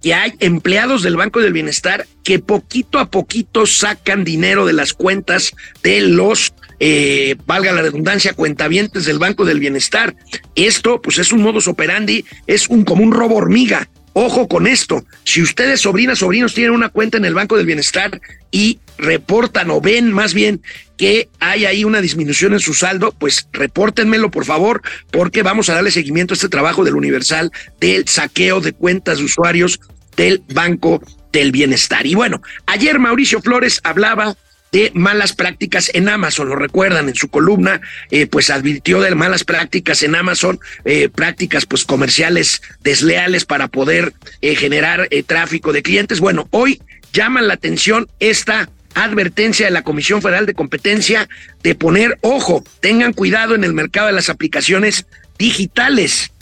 que 0.03 0.15
hay 0.15 0.35
empleados 0.41 1.05
del 1.05 1.17
Banco 1.17 1.39
del 1.39 1.53
Bienestar 1.53 2.09
que 2.25 2.41
poquito 2.41 2.99
a 2.99 3.09
poquito 3.09 3.67
sacan 3.67 4.25
dinero 4.25 4.67
de 4.67 4.73
las 4.73 4.95
cuentas 4.95 5.53
de 5.85 6.01
los, 6.01 6.53
eh, 6.81 7.37
valga 7.47 7.71
la 7.71 7.83
redundancia, 7.83 8.33
cuentavientes 8.33 9.05
del 9.05 9.21
Banco 9.21 9.45
del 9.45 9.61
Bienestar. 9.61 10.17
Esto, 10.57 11.01
pues 11.01 11.19
es 11.19 11.31
un 11.31 11.43
modus 11.43 11.69
operandi, 11.69 12.25
es 12.49 12.69
un 12.69 12.83
como 12.85 13.05
un 13.05 13.13
robo 13.13 13.37
hormiga. 13.37 13.89
Ojo 14.13 14.49
con 14.49 14.67
esto, 14.67 15.05
si 15.25 15.41
ustedes, 15.41 15.81
sobrinas, 15.81 16.19
sobrinos, 16.19 16.53
tienen 16.53 16.73
una 16.73 16.89
cuenta 16.89 17.17
en 17.17 17.25
el 17.25 17.35
Banco 17.35 17.57
del 17.57 17.67
Bienestar 17.67 18.21
y 18.51 18.81
reportan 18.99 19.71
o 19.71 19.81
ven 19.81 20.13
más 20.13 20.35
bien 20.35 20.63
que 20.97 21.29
hay 21.39 21.65
ahí 21.65 21.85
una 21.85 22.01
disminución 22.01 22.53
en 22.53 22.61
su 22.61 22.75
saldo, 22.75 23.13
pues 23.13 23.49
repórtenmelo 23.53 24.31
por 24.31 24.45
favor, 24.45 24.83
porque 25.11 25.43
vamos 25.43 25.69
a 25.69 25.75
darle 25.75 25.93
seguimiento 25.93 26.35
a 26.35 26.37
este 26.37 26.49
trabajo 26.49 26.85
del 26.85 26.97
Universal 26.97 27.53
del 27.81 28.09
saqueo 28.09 28.61
de 28.61 28.73
cuentas 28.73 29.19
de 29.19 29.25
usuarios 29.25 29.81
del 30.17 30.43
Banco 30.53 31.01
del 31.33 31.53
Bienestar. 31.53 32.05
Y 32.05 32.15
bueno, 32.15 32.43
ayer 32.67 32.99
Mauricio 32.99 33.41
Flores 33.41 33.81
hablaba 33.85 34.37
de 34.73 34.91
malas 34.95 35.33
prácticas 35.33 35.91
en 35.95 36.09
Amazon. 36.09 36.49
Lo 36.49 36.57
recuerdan 36.57 37.09
en 37.09 37.15
su 37.15 37.29
columna, 37.29 37.81
eh, 38.11 38.27
pues 38.27 38.51
advirtió 38.51 39.01
de 39.01 39.15
malas 39.15 39.45
prácticas 39.45 40.03
en 40.03 40.15
Amazon, 40.15 40.61
eh, 40.85 41.09
prácticas 41.09 41.67
pues 41.67 41.85
comerciales 41.85 42.63
desleales 42.83 43.45
para 43.45 43.69
poder 43.69 44.13
eh, 44.41 44.55
generar 44.55 45.09
tráfico 45.27 45.73
de 45.73 45.83
clientes. 45.83 46.21
Bueno, 46.21 46.49
hoy 46.51 46.81
llama 47.13 47.43
la 47.43 47.55
atención 47.55 48.09
esta 48.21 48.71
advertencia 48.95 49.67
de 49.67 49.73
la 49.73 49.83
Comisión 49.83 50.23
Federal 50.23 50.47
de 50.47 50.55
Competencia 50.55 51.29
de 51.63 51.75
poner 51.75 52.19
ojo, 52.23 52.65
tengan 52.81 53.13
cuidado 53.13 53.55
en 53.55 53.65
el 53.65 53.73
mercado 53.73 54.09
de 54.09 54.13
las 54.13 54.29
aplicaciones 54.29 55.07
digitales. 55.39 56.33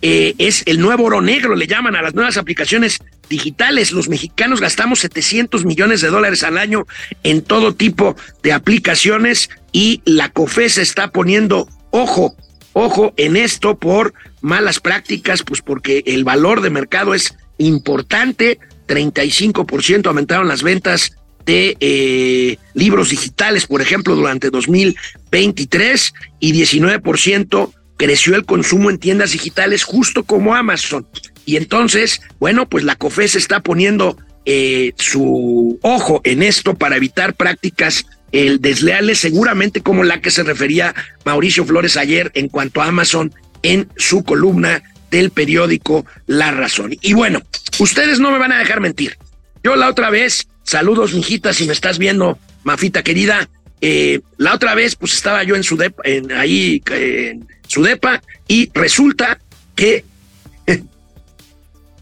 es 0.00 0.62
el 0.66 0.80
nuevo 0.80 1.04
oro 1.04 1.20
negro, 1.20 1.56
le 1.56 1.66
llaman 1.66 1.96
a 1.96 2.02
las 2.02 2.14
nuevas 2.14 2.36
aplicaciones 2.36 2.98
digitales. 3.28 3.92
Los 3.92 4.08
mexicanos 4.08 4.60
gastamos 4.60 5.00
700 5.00 5.64
millones 5.64 6.00
de 6.00 6.08
dólares 6.08 6.42
al 6.42 6.58
año 6.58 6.86
en 7.22 7.42
todo 7.42 7.74
tipo 7.74 8.16
de 8.42 8.52
aplicaciones 8.52 9.50
y 9.72 10.02
la 10.04 10.30
COFE 10.30 10.68
se 10.68 10.82
está 10.82 11.10
poniendo 11.10 11.68
ojo, 11.90 12.36
ojo 12.72 13.12
en 13.16 13.36
esto 13.36 13.78
por 13.78 14.14
malas 14.40 14.80
prácticas, 14.80 15.42
pues 15.42 15.62
porque 15.62 16.02
el 16.06 16.24
valor 16.24 16.60
de 16.60 16.70
mercado 16.70 17.14
es 17.14 17.34
importante, 17.58 18.58
35% 18.86 20.06
aumentaron 20.06 20.48
las 20.48 20.62
ventas 20.62 21.12
de 21.44 21.76
eh, 21.80 22.58
libros 22.74 23.08
digitales, 23.08 23.66
por 23.66 23.80
ejemplo, 23.80 24.14
durante 24.14 24.50
2023 24.50 26.14
y 26.40 26.52
19% 26.52 27.72
creció 27.96 28.36
el 28.36 28.44
consumo 28.44 28.90
en 28.90 28.98
tiendas 28.98 29.32
digitales 29.32 29.82
justo 29.82 30.24
como 30.24 30.54
Amazon. 30.54 31.06
Y 31.48 31.56
entonces, 31.56 32.20
bueno, 32.38 32.68
pues 32.68 32.84
la 32.84 32.94
COFES 32.96 33.34
está 33.34 33.60
poniendo 33.60 34.18
eh, 34.44 34.92
su 34.98 35.78
ojo 35.80 36.20
en 36.24 36.42
esto 36.42 36.74
para 36.74 36.96
evitar 36.96 37.32
prácticas 37.32 38.04
desleales, 38.30 39.20
seguramente 39.20 39.80
como 39.80 40.04
la 40.04 40.20
que 40.20 40.30
se 40.30 40.42
refería 40.42 40.94
Mauricio 41.24 41.64
Flores 41.64 41.96
ayer 41.96 42.30
en 42.34 42.48
cuanto 42.48 42.82
a 42.82 42.88
Amazon 42.88 43.32
en 43.62 43.88
su 43.96 44.24
columna 44.24 44.82
del 45.10 45.30
periódico 45.30 46.04
La 46.26 46.50
Razón. 46.50 46.94
Y 47.00 47.14
bueno, 47.14 47.40
ustedes 47.78 48.20
no 48.20 48.30
me 48.30 48.36
van 48.36 48.52
a 48.52 48.58
dejar 48.58 48.80
mentir. 48.80 49.16
Yo 49.64 49.74
la 49.74 49.88
otra 49.88 50.10
vez, 50.10 50.48
saludos, 50.64 51.14
mijita, 51.14 51.54
si 51.54 51.64
me 51.64 51.72
estás 51.72 51.96
viendo, 51.96 52.38
Mafita 52.62 53.02
querida, 53.02 53.48
eh, 53.80 54.20
la 54.36 54.52
otra 54.52 54.74
vez, 54.74 54.96
pues 54.96 55.14
estaba 55.14 55.44
yo 55.44 55.56
en 55.56 55.64
su 55.64 55.78
depa, 55.78 56.02
en, 56.04 56.30
ahí 56.30 56.82
en 56.90 57.48
su 57.66 57.82
depa, 57.82 58.20
y 58.46 58.70
resulta 58.74 59.40
que 59.74 60.04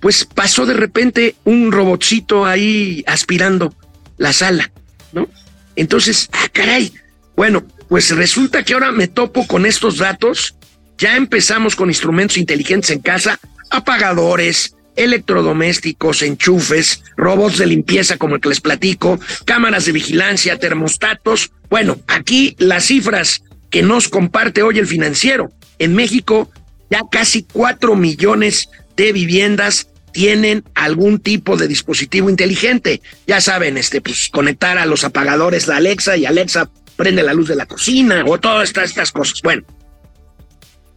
pues 0.06 0.24
pasó 0.24 0.66
de 0.66 0.74
repente 0.74 1.34
un 1.42 1.72
robotcito 1.72 2.46
ahí 2.46 3.02
aspirando 3.08 3.74
la 4.18 4.32
sala, 4.32 4.70
¿no? 5.12 5.28
Entonces, 5.74 6.28
ah, 6.30 6.46
caray, 6.52 6.92
bueno, 7.34 7.66
pues 7.88 8.14
resulta 8.14 8.62
que 8.62 8.74
ahora 8.74 8.92
me 8.92 9.08
topo 9.08 9.48
con 9.48 9.66
estos 9.66 9.98
datos, 9.98 10.54
ya 10.96 11.16
empezamos 11.16 11.74
con 11.74 11.88
instrumentos 11.88 12.36
inteligentes 12.36 12.90
en 12.90 13.00
casa, 13.00 13.40
apagadores, 13.68 14.76
electrodomésticos, 14.94 16.22
enchufes, 16.22 17.02
robots 17.16 17.58
de 17.58 17.66
limpieza 17.66 18.16
como 18.16 18.36
el 18.36 18.40
que 18.40 18.50
les 18.50 18.60
platico, 18.60 19.18
cámaras 19.44 19.86
de 19.86 19.92
vigilancia, 19.92 20.60
termostatos. 20.60 21.50
Bueno, 21.68 21.98
aquí 22.06 22.54
las 22.60 22.84
cifras 22.84 23.42
que 23.70 23.82
nos 23.82 24.06
comparte 24.06 24.62
hoy 24.62 24.78
el 24.78 24.86
financiero. 24.86 25.50
En 25.80 25.96
México 25.96 26.48
ya 26.90 27.02
casi 27.10 27.42
cuatro 27.42 27.96
millones 27.96 28.68
de 28.96 29.10
viviendas 29.10 29.88
tienen 30.16 30.64
algún 30.74 31.18
tipo 31.18 31.58
de 31.58 31.68
dispositivo 31.68 32.30
inteligente. 32.30 33.02
Ya 33.26 33.42
saben, 33.42 33.76
este, 33.76 34.00
pues 34.00 34.30
conectar 34.30 34.78
a 34.78 34.86
los 34.86 35.04
apagadores 35.04 35.66
de 35.66 35.74
Alexa 35.74 36.16
y 36.16 36.24
Alexa 36.24 36.70
prende 36.96 37.22
la 37.22 37.34
luz 37.34 37.48
de 37.48 37.54
la 37.54 37.66
cocina 37.66 38.24
o 38.26 38.40
todas 38.40 38.66
estas, 38.66 38.88
estas 38.88 39.12
cosas. 39.12 39.42
Bueno, 39.42 39.64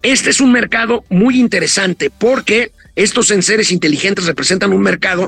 este 0.03 0.29
es 0.29 0.39
un 0.39 0.53
mercado 0.53 1.03
muy 1.09 1.37
interesante 1.37 2.09
porque 2.09 2.71
estos 2.95 3.27
sensores 3.27 3.73
inteligentes 3.73 4.25
representan 4.25 4.71
un 4.71 4.83
mercado 4.83 5.27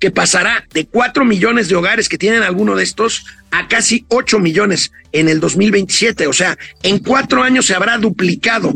que 0.00 0.10
pasará 0.10 0.66
de 0.72 0.86
4 0.86 1.26
millones 1.26 1.68
de 1.68 1.74
hogares 1.74 2.08
que 2.08 2.16
tienen 2.16 2.42
alguno 2.42 2.74
de 2.74 2.84
estos 2.84 3.26
a 3.50 3.68
casi 3.68 4.06
8 4.08 4.38
millones 4.38 4.92
en 5.12 5.28
el 5.28 5.40
2027. 5.40 6.26
O 6.26 6.32
sea, 6.32 6.56
en 6.82 7.00
cuatro 7.00 7.42
años 7.42 7.66
se 7.66 7.74
habrá 7.74 7.98
duplicado 7.98 8.72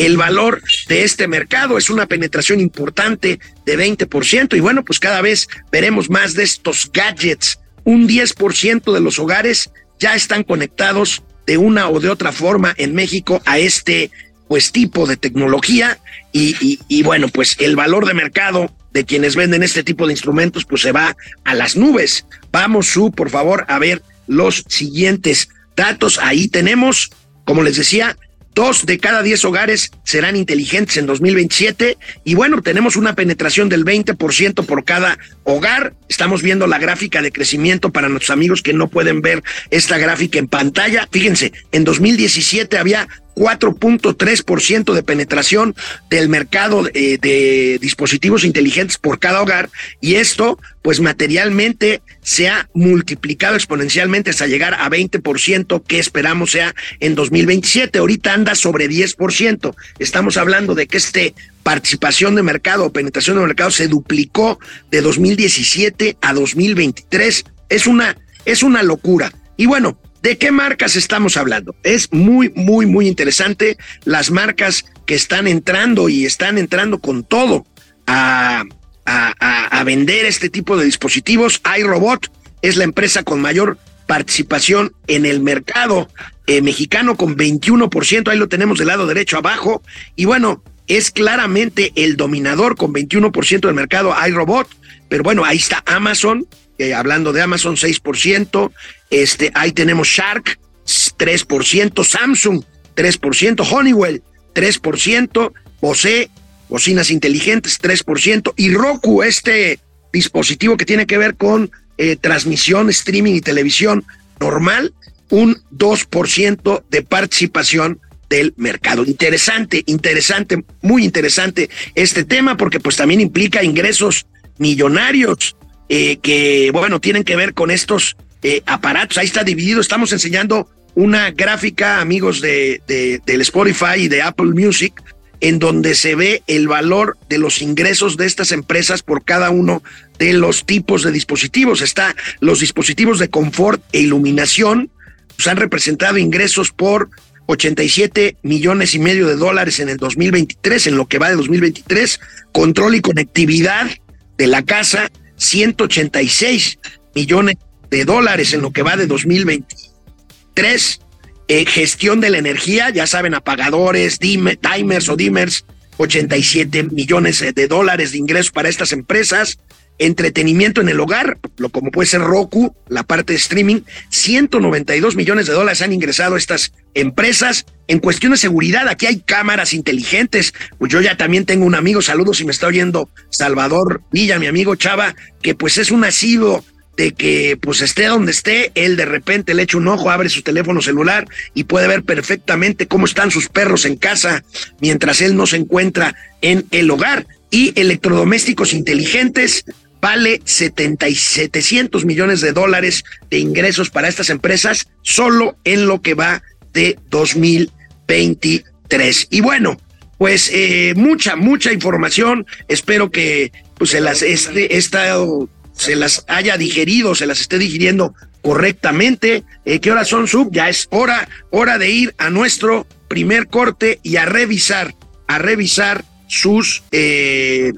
el 0.00 0.16
valor 0.16 0.62
de 0.88 1.04
este 1.04 1.28
mercado. 1.28 1.76
Es 1.76 1.90
una 1.90 2.06
penetración 2.06 2.58
importante 2.58 3.38
de 3.66 3.78
20% 3.78 4.56
y 4.56 4.60
bueno, 4.60 4.82
pues 4.82 4.98
cada 4.98 5.20
vez 5.20 5.46
veremos 5.70 6.08
más 6.08 6.32
de 6.34 6.42
estos 6.42 6.90
gadgets. 6.90 7.60
Un 7.84 8.08
10% 8.08 8.92
de 8.92 9.00
los 9.00 9.18
hogares 9.18 9.70
ya 9.98 10.14
están 10.14 10.42
conectados 10.42 11.22
de 11.46 11.58
una 11.58 11.90
o 11.90 12.00
de 12.00 12.08
otra 12.08 12.32
forma 12.32 12.74
en 12.78 12.94
México 12.94 13.42
a 13.44 13.58
este 13.58 14.10
pues 14.48 14.72
tipo 14.72 15.06
de 15.06 15.18
tecnología 15.18 15.98
y, 16.32 16.78
y, 16.88 17.02
bueno, 17.02 17.28
pues 17.28 17.56
el 17.60 17.76
valor 17.76 18.06
de 18.06 18.14
mercado 18.14 18.74
de 18.92 19.04
quienes 19.04 19.36
venden 19.36 19.62
este 19.62 19.84
tipo 19.84 20.06
de 20.06 20.12
instrumentos 20.14 20.64
pues 20.64 20.80
se 20.82 20.92
va 20.92 21.14
a 21.44 21.54
las 21.54 21.76
nubes. 21.76 22.24
Vamos, 22.50 22.86
Su, 22.86 23.12
por 23.12 23.30
favor, 23.30 23.66
a 23.68 23.78
ver 23.78 24.02
los 24.26 24.64
siguientes 24.66 25.50
datos. 25.76 26.18
Ahí 26.18 26.48
tenemos, 26.48 27.10
como 27.44 27.62
les 27.62 27.76
decía, 27.76 28.16
Dos 28.54 28.84
de 28.84 28.98
cada 28.98 29.22
diez 29.22 29.44
hogares 29.44 29.90
serán 30.04 30.36
inteligentes 30.36 30.96
en 30.96 31.06
2027 31.06 31.96
y 32.24 32.34
bueno, 32.34 32.62
tenemos 32.62 32.96
una 32.96 33.14
penetración 33.14 33.68
del 33.68 33.84
20% 33.84 34.66
por 34.66 34.84
cada 34.84 35.18
hogar. 35.44 35.94
Estamos 36.08 36.42
viendo 36.42 36.66
la 36.66 36.78
gráfica 36.78 37.22
de 37.22 37.30
crecimiento 37.30 37.90
para 37.90 38.08
nuestros 38.08 38.30
amigos 38.30 38.62
que 38.62 38.72
no 38.72 38.88
pueden 38.88 39.22
ver 39.22 39.44
esta 39.70 39.98
gráfica 39.98 40.38
en 40.38 40.48
pantalla. 40.48 41.08
Fíjense, 41.12 41.52
en 41.70 41.84
2017 41.84 42.76
había 42.76 43.08
4.3% 43.40 44.92
de 44.92 45.02
penetración 45.02 45.74
del 46.10 46.28
mercado 46.28 46.86
eh, 46.92 47.16
de 47.18 47.78
dispositivos 47.80 48.44
inteligentes 48.44 48.98
por 48.98 49.18
cada 49.18 49.40
hogar 49.40 49.70
y 49.98 50.16
esto 50.16 50.58
pues 50.82 51.00
materialmente 51.00 52.02
se 52.20 52.50
ha 52.50 52.68
multiplicado 52.74 53.54
exponencialmente 53.54 54.28
hasta 54.28 54.46
llegar 54.46 54.74
a 54.74 54.90
20% 54.90 55.82
que 55.86 55.98
esperamos 55.98 56.50
sea 56.50 56.74
en 57.00 57.14
2027. 57.14 57.98
Ahorita 57.98 58.34
anda 58.34 58.54
sobre 58.54 58.88
10%. 58.88 59.74
Estamos 59.98 60.36
hablando 60.36 60.74
de 60.74 60.86
que 60.86 60.98
este 60.98 61.34
participación 61.62 62.34
de 62.34 62.42
mercado 62.42 62.84
o 62.84 62.92
penetración 62.92 63.36
de 63.36 63.46
mercado 63.46 63.70
se 63.70 63.88
duplicó 63.88 64.58
de 64.90 65.00
2017 65.00 66.18
a 66.20 66.34
2023. 66.34 67.44
Es 67.70 67.86
una, 67.86 68.18
es 68.44 68.62
una 68.62 68.82
locura. 68.82 69.32
Y 69.56 69.64
bueno, 69.66 69.98
¿De 70.22 70.36
qué 70.36 70.52
marcas 70.52 70.96
estamos 70.96 71.36
hablando? 71.36 71.74
Es 71.82 72.12
muy, 72.12 72.50
muy, 72.54 72.86
muy 72.86 73.08
interesante 73.08 73.78
las 74.04 74.30
marcas 74.30 74.84
que 75.06 75.14
están 75.14 75.48
entrando 75.48 76.08
y 76.08 76.26
están 76.26 76.58
entrando 76.58 76.98
con 76.98 77.24
todo 77.24 77.66
a, 78.06 78.64
a, 79.06 79.84
vender 79.84 80.26
este 80.26 80.50
tipo 80.50 80.76
de 80.76 80.84
dispositivos. 80.84 81.62
iRobot 81.78 82.30
es 82.62 82.76
la 82.76 82.84
empresa 82.84 83.22
con 83.22 83.40
mayor 83.40 83.78
participación 84.06 84.92
en 85.06 85.24
el 85.24 85.40
mercado 85.40 86.08
eh, 86.46 86.62
mexicano 86.62 87.16
con 87.16 87.36
21%, 87.36 88.28
ahí 88.28 88.38
lo 88.38 88.48
tenemos 88.48 88.78
del 88.78 88.88
lado 88.88 89.06
derecho 89.06 89.38
abajo, 89.38 89.82
y 90.16 90.24
bueno, 90.24 90.62
es 90.88 91.12
claramente 91.12 91.92
el 91.94 92.16
dominador 92.16 92.76
con 92.76 92.92
21% 92.92 93.60
del 93.60 93.74
mercado 93.74 94.12
iRobot, 94.26 94.68
pero 95.08 95.22
bueno, 95.22 95.44
ahí 95.44 95.58
está 95.58 95.82
Amazon, 95.86 96.46
eh, 96.78 96.92
hablando 96.92 97.32
de 97.32 97.42
Amazon 97.42 97.76
6%, 97.76 98.72
este, 99.10 99.50
ahí 99.54 99.72
tenemos 99.72 100.08
Shark 100.08 100.58
3%, 100.86 102.04
Samsung 102.04 102.62
3%, 102.96 103.68
Honeywell 103.70 104.22
3%, 104.54 105.52
Bose, 105.80 106.30
bocinas 106.68 107.10
inteligentes 107.10 107.80
3%, 107.80 108.52
y 108.56 108.72
Roku, 108.72 109.22
este 109.22 109.78
dispositivo 110.12 110.76
que 110.76 110.84
tiene 110.84 111.06
que 111.06 111.18
ver 111.18 111.36
con 111.36 111.70
eh, 111.98 112.16
transmisión, 112.16 112.88
streaming 112.90 113.34
y 113.34 113.40
televisión 113.40 114.04
normal, 114.38 114.94
un 115.30 115.62
2% 115.72 116.84
de 116.88 117.02
participación 117.02 118.00
del 118.28 118.54
mercado. 118.56 119.04
Interesante, 119.04 119.82
interesante, 119.86 120.64
muy 120.82 121.04
interesante 121.04 121.68
este 121.94 122.24
tema 122.24 122.56
porque 122.56 122.80
pues 122.80 122.96
también 122.96 123.20
implica 123.20 123.62
ingresos 123.62 124.26
millonarios 124.58 125.56
eh, 125.88 126.18
que, 126.18 126.70
bueno, 126.72 127.00
tienen 127.00 127.24
que 127.24 127.36
ver 127.36 127.54
con 127.54 127.70
estos 127.70 128.16
eh, 128.42 128.62
aparatos. 128.66 129.18
Ahí 129.18 129.26
está 129.26 129.44
dividido. 129.44 129.80
Estamos 129.80 130.12
enseñando 130.12 130.68
una 130.94 131.30
gráfica, 131.30 132.00
amigos 132.00 132.40
de, 132.40 132.82
de, 132.86 133.20
del 133.24 133.40
Spotify 133.42 133.98
y 133.98 134.08
de 134.08 134.22
Apple 134.22 134.52
Music, 134.54 135.02
en 135.40 135.58
donde 135.58 135.94
se 135.94 136.14
ve 136.14 136.42
el 136.46 136.68
valor 136.68 137.16
de 137.28 137.38
los 137.38 137.62
ingresos 137.62 138.16
de 138.16 138.26
estas 138.26 138.52
empresas 138.52 139.02
por 139.02 139.24
cada 139.24 139.50
uno 139.50 139.82
de 140.18 140.32
los 140.34 140.66
tipos 140.66 141.02
de 141.02 141.12
dispositivos. 141.12 141.80
Está 141.80 142.14
los 142.40 142.60
dispositivos 142.60 143.18
de 143.18 143.30
confort 143.30 143.82
e 143.92 144.00
iluminación, 144.00 144.90
pues 145.36 145.48
han 145.48 145.56
representado 145.56 146.18
ingresos 146.18 146.72
por 146.72 147.10
87 147.46 148.36
millones 148.42 148.94
y 148.94 148.98
medio 148.98 149.26
de 149.26 149.36
dólares 149.36 149.80
en 149.80 149.88
el 149.88 149.96
2023, 149.96 150.88
en 150.88 150.96
lo 150.96 151.06
que 151.06 151.18
va 151.18 151.30
de 151.30 151.36
2023, 151.36 152.20
control 152.52 152.96
y 152.96 153.00
conectividad 153.00 153.90
de 154.36 154.46
la 154.46 154.62
casa, 154.62 155.10
186 155.36 156.78
millones 157.14 157.56
de 157.90 158.04
dólares 158.04 158.52
en 158.52 158.62
lo 158.62 158.70
que 158.72 158.82
va 158.82 158.96
de 158.96 159.06
2023. 159.06 161.00
Eh, 161.48 161.66
gestión 161.66 162.20
de 162.20 162.30
la 162.30 162.38
energía, 162.38 162.90
ya 162.90 163.06
saben, 163.06 163.34
apagadores, 163.34 164.18
timers 164.18 165.08
o 165.08 165.16
dimmers, 165.16 165.64
87 165.96 166.84
millones 166.84 167.44
de 167.54 167.66
dólares 167.66 168.12
de 168.12 168.18
ingresos 168.18 168.52
para 168.52 168.68
estas 168.68 168.92
empresas. 168.92 169.58
Entretenimiento 169.98 170.80
en 170.80 170.88
el 170.88 170.98
hogar, 170.98 171.38
lo 171.58 171.68
como 171.68 171.90
puede 171.90 172.06
ser 172.06 172.22
Roku, 172.22 172.74
la 172.88 173.02
parte 173.02 173.34
de 173.34 173.38
streaming, 173.38 173.82
192 174.08 175.14
millones 175.14 175.46
de 175.46 175.52
dólares 175.52 175.82
han 175.82 175.92
ingresado 175.92 176.36
estas 176.36 176.72
empresas. 176.94 177.66
En 177.86 177.98
cuestión 177.98 178.32
de 178.32 178.38
seguridad, 178.38 178.88
aquí 178.88 179.04
hay 179.04 179.20
cámaras 179.20 179.74
inteligentes. 179.74 180.54
Pues 180.78 180.90
yo 180.90 181.02
ya 181.02 181.18
también 181.18 181.44
tengo 181.44 181.66
un 181.66 181.74
amigo, 181.74 182.00
saludos 182.00 182.38
si 182.38 182.46
me 182.46 182.52
está 182.52 182.68
oyendo 182.68 183.10
Salvador 183.28 184.00
Villa, 184.10 184.38
mi 184.38 184.46
amigo 184.46 184.74
Chava, 184.74 185.14
que 185.42 185.54
pues 185.54 185.76
es 185.76 185.90
un 185.90 186.04
asiduo 186.04 186.64
de 187.00 187.12
que 187.12 187.56
pues 187.58 187.80
esté 187.80 188.08
donde 188.08 188.30
esté, 188.30 188.72
él 188.74 188.98
de 188.98 189.06
repente 189.06 189.54
le 189.54 189.62
echa 189.62 189.78
un 189.78 189.88
ojo, 189.88 190.10
abre 190.10 190.28
su 190.28 190.42
teléfono 190.42 190.82
celular 190.82 191.26
y 191.54 191.64
puede 191.64 191.88
ver 191.88 192.02
perfectamente 192.02 192.86
cómo 192.86 193.06
están 193.06 193.30
sus 193.30 193.48
perros 193.48 193.86
en 193.86 193.96
casa 193.96 194.44
mientras 194.80 195.22
él 195.22 195.34
no 195.34 195.46
se 195.46 195.56
encuentra 195.56 196.14
en 196.42 196.66
el 196.72 196.90
hogar. 196.90 197.26
Y 197.50 197.72
electrodomésticos 197.80 198.74
inteligentes 198.74 199.64
vale 200.02 200.42
70 200.44 201.08
y 201.08 201.14
700 201.14 202.04
millones 202.04 202.42
de 202.42 202.52
dólares 202.52 203.02
de 203.30 203.38
ingresos 203.38 203.88
para 203.88 204.08
estas 204.08 204.28
empresas 204.28 204.86
solo 205.00 205.56
en 205.64 205.86
lo 205.86 206.02
que 206.02 206.12
va 206.12 206.42
de 206.74 206.98
2023. 207.08 209.28
Y 209.30 209.40
bueno, 209.40 209.80
pues 210.18 210.50
eh, 210.52 210.92
mucha, 210.96 211.34
mucha 211.34 211.72
información. 211.72 212.44
Espero 212.68 213.10
que 213.10 213.52
pues 213.78 213.88
se 213.88 214.02
las 214.02 214.20
este, 214.20 214.76
estado 214.76 215.48
se 215.80 215.96
las 215.96 216.24
haya 216.28 216.58
digerido, 216.58 217.14
se 217.14 217.26
las 217.26 217.40
esté 217.40 217.58
digiriendo 217.58 218.14
correctamente. 218.42 219.44
Eh, 219.64 219.80
¿Qué 219.80 219.90
horas 219.90 220.08
son, 220.08 220.28
Sub? 220.28 220.50
Ya 220.52 220.68
es 220.68 220.88
hora, 220.90 221.26
hora 221.50 221.78
de 221.78 221.90
ir 221.90 222.14
a 222.18 222.28
nuestro 222.28 222.86
primer 223.08 223.46
corte 223.46 223.98
y 224.02 224.16
a 224.16 224.26
revisar, 224.26 224.94
a 225.26 225.38
revisar 225.38 226.04
sus 226.28 226.82
eh, 226.92 227.72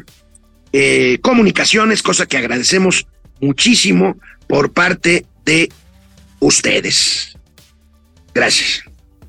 eh, 0.72 1.18
comunicaciones, 1.22 2.02
cosa 2.02 2.26
que 2.26 2.38
agradecemos 2.38 3.06
muchísimo 3.40 4.18
por 4.48 4.72
parte 4.72 5.24
de 5.44 5.68
ustedes. 6.40 7.36
Gracias. 8.34 8.82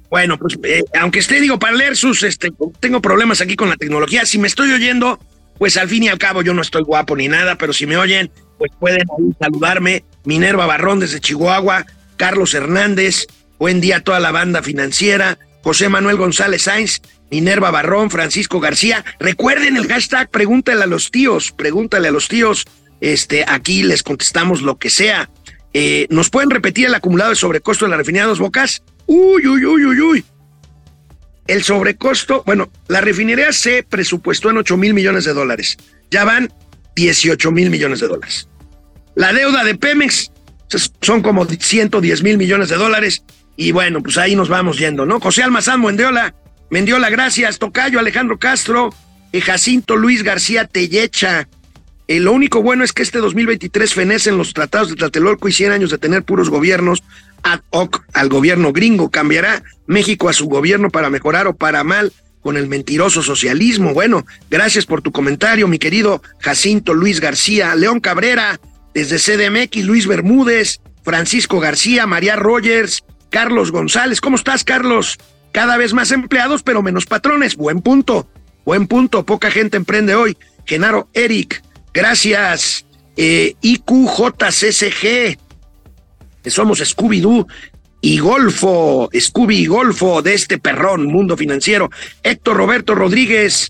Bueno, 0.10 0.40
pues 0.40 0.58
aunque 1.00 1.20
esté, 1.20 1.40
digo, 1.42 1.60
para 1.60 1.76
leer 1.76 1.96
sus, 1.96 2.24
este, 2.24 2.52
tengo 2.80 3.02
problemas 3.02 3.40
aquí 3.40 3.56
con 3.56 3.70
la 3.70 3.76
tecnología. 3.76 4.26
Si 4.26 4.40
me 4.40 4.48
estoy 4.48 4.72
oyendo, 4.72 5.20
pues 5.60 5.78
al 5.78 5.90
fin 5.90 6.04
y 6.04 6.08
al 6.08 6.18
cabo 6.18 6.42
yo 6.42 6.56
no 6.56 6.62
estoy 6.64 6.82
guapo 6.82 7.16
ni 7.16 7.28
nada, 7.28 7.56
pero 7.58 7.72
si 7.72 7.86
me 7.86 7.98
oyen, 7.98 8.32
pues 8.64 8.72
pueden 8.80 9.06
saludarme. 9.40 10.06
Minerva 10.24 10.66
Barrón 10.66 11.02
desde 11.02 11.20
Chihuahua, 11.20 11.86
Carlos 12.16 12.54
Hernández, 12.54 13.28
buen 13.60 13.82
día 13.82 14.06
toda 14.06 14.22
la 14.22 14.32
banda 14.32 14.64
financiera, 14.64 15.38
José 15.64 15.90
Manuel 15.90 16.16
González 16.16 16.62
Sainz, 16.62 17.02
Minerva 17.30 17.72
Barrón, 17.72 18.10
Francisco 18.10 18.62
García. 18.62 19.04
Recuerden 19.20 19.76
el 19.76 19.88
hashtag 19.88 20.30
pregúntale 20.30 20.82
a 20.82 20.88
los 20.88 21.12
tíos, 21.12 21.52
pregúntale 21.52 22.08
a 22.08 22.12
los 22.12 22.30
tíos. 22.30 22.66
Este, 23.02 23.44
aquí 23.46 23.84
les 23.84 24.02
contestamos 24.02 24.62
lo 24.62 24.78
que 24.78 24.90
sea. 24.90 25.30
Eh, 25.74 26.08
¿Nos 26.10 26.30
pueden 26.30 26.50
repetir 26.50 26.86
el 26.86 26.96
acumulado 26.96 27.32
de 27.32 27.36
sobrecosto 27.36 27.84
de 27.84 27.92
la 27.92 27.98
refinería 27.98 28.28
Dos 28.28 28.40
Bocas? 28.40 28.82
Uy, 29.08 29.46
uy, 29.46 29.66
uy, 29.66 29.86
uy, 29.86 30.00
uy. 30.00 30.26
El 31.48 31.64
sobrecosto, 31.64 32.44
bueno, 32.46 32.72
la 32.88 33.02
refinería 33.02 33.52
se 33.52 33.84
presupuestó 33.84 34.52
en 34.52 34.58
8 34.60 34.78
mil 34.78 34.94
millones 34.94 35.26
de 35.26 35.34
dólares. 35.34 35.78
Ya 36.10 36.24
van 36.24 36.54
18 36.96 37.52
mil 37.52 37.70
millones 37.70 38.00
de 38.00 38.08
dólares. 38.08 38.48
La 39.16 39.34
deuda 39.34 39.64
de 39.64 39.76
Pemex 39.76 40.32
son 41.02 41.22
como 41.22 41.46
110 41.46 42.24
mil 42.24 42.38
millones 42.38 42.70
de 42.70 42.76
dólares. 42.76 43.24
Y 43.56 43.72
bueno, 43.72 44.02
pues 44.02 44.18
ahí 44.18 44.36
nos 44.36 44.50
vamos 44.50 44.80
yendo, 44.80 45.06
¿no? 45.06 45.20
José 45.20 45.44
Almazán 45.44 45.82
Mendiola, 45.82 46.34
Mendiola, 46.70 47.10
gracias. 47.10 47.60
Tocayo 47.60 48.00
Alejandro 48.00 48.40
Castro, 48.40 48.90
eh, 49.32 49.42
Jacinto 49.42 49.96
Luis 49.96 50.24
García 50.24 50.66
Tellecha. 50.66 51.48
Eh, 52.08 52.20
lo 52.20 52.34
único 52.34 52.62
bueno 52.62 52.84
es 52.84 52.92
que 52.94 53.04
este 53.04 53.20
2023 53.20 53.94
fenecen 53.94 54.38
los 54.38 54.54
tratados 54.54 54.90
de 54.90 54.96
Tlatelolco 54.96 55.48
y 55.48 55.54
100 55.54 55.72
años 55.72 55.92
de 55.92 55.98
tener 55.98 56.24
puros 56.24 56.50
gobiernos 56.50 57.04
ad 57.44 57.62
hoc 57.70 58.04
al 58.14 58.30
gobierno 58.30 58.74
gringo. 58.74 59.12
¿Cambiará 59.12 59.64
México 59.86 60.30
a 60.30 60.34
su 60.34 60.48
gobierno 60.48 60.90
para 60.90 61.10
mejorar 61.10 61.48
o 61.48 61.56
para 61.56 61.84
mal 61.84 62.12
con 62.42 62.58
el 62.58 62.68
mentiroso 62.68 63.22
socialismo? 63.22 63.94
Bueno, 63.94 64.26
gracias 64.50 64.86
por 64.86 65.02
tu 65.02 65.12
comentario, 65.12 65.68
mi 65.68 65.78
querido 65.78 66.24
Jacinto 66.40 66.94
Luis 66.94 67.20
García. 67.20 67.76
León 67.76 68.00
Cabrera, 68.00 68.60
desde 68.94 69.18
CDMX, 69.18 69.84
Luis 69.84 70.08
Bermúdez, 70.08 70.80
Francisco 71.04 71.60
García, 71.60 72.08
María 72.08 72.36
Rogers, 72.36 73.04
Carlos 73.30 73.72
González. 73.72 74.22
¿Cómo 74.22 74.36
estás, 74.36 74.64
Carlos? 74.64 75.18
Cada 75.52 75.78
vez 75.78 75.94
más 75.94 76.12
empleados, 76.12 76.64
pero 76.64 76.82
menos 76.82 77.06
patrones. 77.06 77.56
Buen 77.56 77.82
punto, 77.82 78.28
buen 78.66 78.88
punto. 78.88 79.26
Poca 79.26 79.52
gente 79.52 79.78
emprende 79.78 80.16
hoy. 80.16 80.38
Genaro 80.66 81.10
Eric, 81.14 81.64
gracias. 81.94 82.86
Eh, 83.16 83.56
IQJCCG, 83.62 85.38
somos 86.48 86.80
Scooby-Doo 86.80 87.46
y 88.02 88.18
Golfo, 88.18 89.10
Scooby 89.18 89.58
y 89.60 89.66
Golfo 89.66 90.22
de 90.22 90.34
este 90.34 90.58
perrón 90.58 91.06
mundo 91.06 91.38
financiero. 91.38 91.90
Héctor 92.24 92.58
Roberto 92.58 92.96
Rodríguez, 92.96 93.70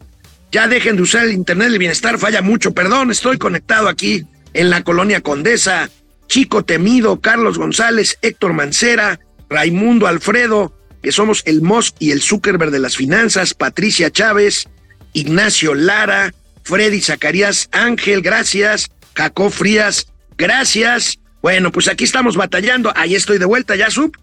ya 0.52 0.68
dejen 0.68 0.96
de 0.96 1.02
usar 1.02 1.26
el 1.26 1.34
Internet 1.34 1.70
del 1.70 1.80
Bienestar, 1.80 2.18
falla 2.18 2.42
mucho. 2.42 2.74
Perdón, 2.74 3.12
estoy 3.12 3.38
conectado 3.38 3.90
aquí 3.90 4.26
en 4.54 4.70
la 4.70 4.84
colonia 4.84 5.22
Condesa, 5.22 5.90
Chico 6.28 6.64
Temido, 6.64 7.20
Carlos 7.22 7.58
González, 7.58 8.18
Héctor 8.22 8.54
Mancera, 8.54 9.20
Raimundo 9.50 10.08
Alfredo, 10.08 10.74
que 11.02 11.12
somos 11.12 11.44
el 11.46 11.62
Musk 11.62 11.96
y 12.00 12.12
el 12.12 12.22
Zuckerberg 12.22 12.72
de 12.72 12.80
las 12.80 12.96
finanzas, 12.96 13.54
Patricia 13.54 14.10
Chávez, 14.10 14.68
Ignacio 15.14 15.76
Lara, 15.76 16.34
Freddy 16.64 17.02
Zacarías 17.02 17.70
Ángel, 17.72 18.22
gracias, 18.22 18.90
Jacob 19.16 19.52
Frías, 19.52 20.08
gracias. 20.38 21.20
Bueno, 21.42 21.72
pues 21.72 21.88
aquí 21.88 22.06
estamos 22.06 22.38
batallando. 22.38 22.94
Ahí 22.96 23.16
estoy 23.16 23.38
de 23.38 23.46
vuelta, 23.46 23.76
ya 23.76 23.90
sub. 23.90 24.18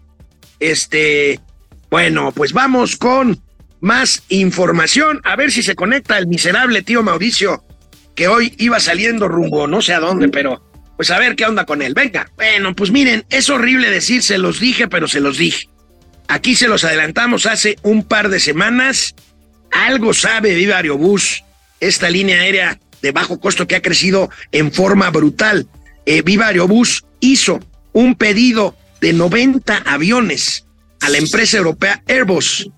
Este, 0.59 1.39
bueno, 1.89 2.31
pues 2.31 2.51
vamos 2.51 2.95
con 2.95 3.41
más 3.79 4.23
información. 4.29 5.21
A 5.23 5.35
ver 5.35 5.51
si 5.51 5.63
se 5.63 5.75
conecta 5.75 6.17
el 6.17 6.27
miserable 6.27 6.81
tío 6.81 7.03
Mauricio, 7.03 7.63
que 8.21 8.27
hoy 8.27 8.53
iba 8.59 8.79
saliendo 8.79 9.27
rumbo, 9.27 9.65
no 9.65 9.81
sé 9.81 9.95
a 9.95 9.99
dónde, 9.99 10.29
pero 10.29 10.61
pues 10.95 11.09
a 11.09 11.17
ver 11.17 11.35
qué 11.35 11.43
onda 11.47 11.65
con 11.65 11.81
él. 11.81 11.95
Venga. 11.95 12.31
Bueno, 12.35 12.75
pues 12.75 12.91
miren, 12.91 13.25
es 13.31 13.49
horrible 13.49 13.89
decir, 13.89 14.21
se 14.21 14.37
los 14.37 14.59
dije, 14.59 14.87
pero 14.87 15.07
se 15.07 15.19
los 15.19 15.39
dije. 15.39 15.69
Aquí 16.27 16.55
se 16.55 16.67
los 16.67 16.83
adelantamos 16.83 17.47
hace 17.47 17.77
un 17.81 18.03
par 18.03 18.29
de 18.29 18.39
semanas. 18.39 19.15
Algo 19.71 20.13
sabe 20.13 20.53
Viva 20.53 20.77
Aerobús, 20.77 21.43
esta 21.79 22.11
línea 22.11 22.41
aérea 22.41 22.79
de 23.01 23.11
bajo 23.11 23.39
costo 23.39 23.65
que 23.67 23.75
ha 23.75 23.81
crecido 23.81 24.29
en 24.51 24.71
forma 24.71 25.09
brutal. 25.09 25.65
Eh, 26.05 26.21
Viva 26.21 26.45
Aerobús 26.45 27.03
hizo 27.21 27.59
un 27.91 28.13
pedido 28.13 28.77
de 29.01 29.13
90 29.13 29.77
aviones 29.77 30.67
a 30.99 31.09
la 31.09 31.17
empresa 31.17 31.57
europea 31.57 32.03
Airbus. 32.07 32.69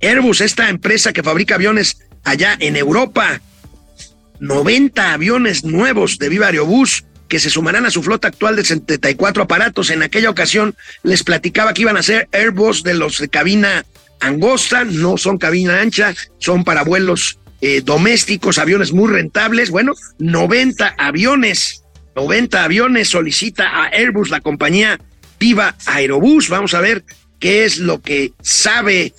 Airbus, 0.00 0.42
esta 0.42 0.68
empresa 0.68 1.12
que 1.12 1.24
fabrica 1.24 1.56
aviones 1.56 1.98
allá 2.22 2.56
en 2.60 2.76
Europa. 2.76 3.40
90 4.40 5.12
aviones 5.12 5.64
nuevos 5.64 6.18
de 6.18 6.28
Viva 6.28 6.46
Aerobús 6.46 7.04
que 7.28 7.40
se 7.40 7.50
sumarán 7.50 7.86
a 7.86 7.90
su 7.90 8.02
flota 8.02 8.28
actual 8.28 8.56
de 8.56 8.64
74 8.64 9.44
aparatos. 9.44 9.90
En 9.90 10.02
aquella 10.02 10.30
ocasión 10.30 10.76
les 11.02 11.24
platicaba 11.24 11.74
que 11.74 11.82
iban 11.82 11.96
a 11.96 12.02
ser 12.02 12.28
Airbus 12.32 12.82
de 12.82 12.94
los 12.94 13.18
de 13.18 13.28
cabina 13.28 13.84
angosta, 14.20 14.84
no 14.84 15.16
son 15.18 15.38
cabina 15.38 15.80
ancha, 15.80 16.14
son 16.38 16.64
para 16.64 16.84
vuelos 16.84 17.38
eh, 17.60 17.80
domésticos, 17.82 18.58
aviones 18.58 18.92
muy 18.92 19.10
rentables. 19.10 19.70
Bueno, 19.70 19.94
90 20.18 20.94
aviones, 20.98 21.82
90 22.14 22.64
aviones 22.64 23.08
solicita 23.08 23.68
a 23.68 23.86
Airbus 23.86 24.30
la 24.30 24.40
compañía 24.40 25.00
Viva 25.38 25.74
Aerobús. 25.86 26.48
Vamos 26.48 26.74
a 26.74 26.80
ver 26.80 27.04
qué 27.38 27.64
es 27.64 27.78
lo 27.78 28.00
que 28.00 28.32
sabe, 28.40 29.12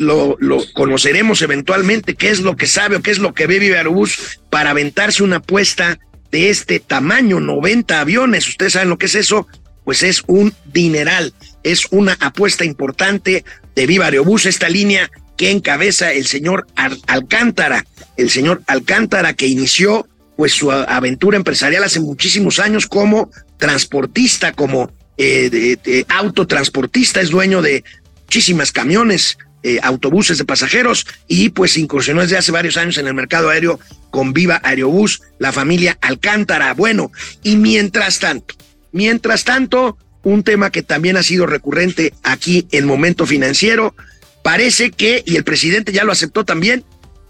lo, 0.00 0.38
conoceremos 0.72 1.42
eventualmente, 1.42 2.14
qué 2.14 2.30
es 2.30 2.40
lo 2.40 2.56
que 2.56 2.66
sabe 2.66 2.96
o 2.96 3.02
qué 3.02 3.10
es 3.10 3.18
lo 3.18 3.34
que 3.34 3.46
ve 3.46 3.58
Viva 3.58 3.76
Aerobús 3.76 4.40
para 4.48 4.70
aventarse 4.70 5.22
una 5.22 5.36
apuesta 5.36 5.98
de 6.30 6.48
este 6.48 6.80
tamaño, 6.80 7.38
90 7.38 8.00
aviones. 8.00 8.48
Ustedes 8.48 8.72
saben 8.72 8.88
lo 8.88 8.96
que 8.96 9.06
es 9.06 9.14
eso, 9.14 9.46
pues 9.84 10.02
es 10.02 10.22
un 10.26 10.54
dineral, 10.72 11.34
es 11.62 11.86
una 11.90 12.16
apuesta 12.18 12.64
importante 12.64 13.44
de 13.74 13.86
Viva 13.86 14.06
Aerobús, 14.06 14.46
esta 14.46 14.70
línea 14.70 15.10
que 15.36 15.50
encabeza 15.50 16.12
el 16.12 16.26
señor 16.26 16.66
Alcántara, 17.06 17.84
el 18.16 18.30
señor 18.30 18.62
Alcántara 18.66 19.34
que 19.34 19.48
inició 19.48 20.06
pues 20.36 20.52
su 20.52 20.72
aventura 20.72 21.36
empresarial 21.36 21.84
hace 21.84 22.00
muchísimos 22.00 22.58
años 22.58 22.86
como 22.86 23.30
transportista, 23.58 24.52
como 24.52 24.90
eh, 25.18 25.76
autotransportista, 26.08 27.20
es 27.20 27.28
dueño 27.28 27.60
de 27.60 27.84
muchísimas 28.24 28.72
camiones, 28.72 29.36
eh, 29.62 29.78
autobuses 29.82 30.38
de 30.38 30.44
pasajeros 30.44 31.06
y 31.28 31.50
pues 31.50 31.76
incursionó 31.76 32.22
desde 32.22 32.38
hace 32.38 32.52
varios 32.52 32.76
años 32.76 32.98
en 32.98 33.06
el 33.06 33.14
mercado 33.14 33.50
aéreo 33.50 33.78
con 34.10 34.32
Viva 34.32 34.60
Aerobús, 34.64 35.22
la 35.38 35.52
familia 35.52 35.98
Alcántara. 36.00 36.74
Bueno, 36.74 37.12
y 37.42 37.56
mientras 37.56 38.18
tanto, 38.18 38.54
mientras 38.92 39.44
tanto, 39.44 39.98
un 40.22 40.42
tema 40.42 40.70
que 40.70 40.82
también 40.82 41.16
ha 41.16 41.22
sido 41.22 41.46
recurrente 41.46 42.14
aquí 42.22 42.66
en 42.72 42.86
Momento 42.86 43.26
Financiero, 43.26 43.94
parece 44.42 44.90
que, 44.90 45.22
y 45.26 45.36
el 45.36 45.44
presidente 45.44 45.92
ya 45.92 46.04
lo 46.04 46.12
aceptó 46.12 46.44
también, 46.44 46.84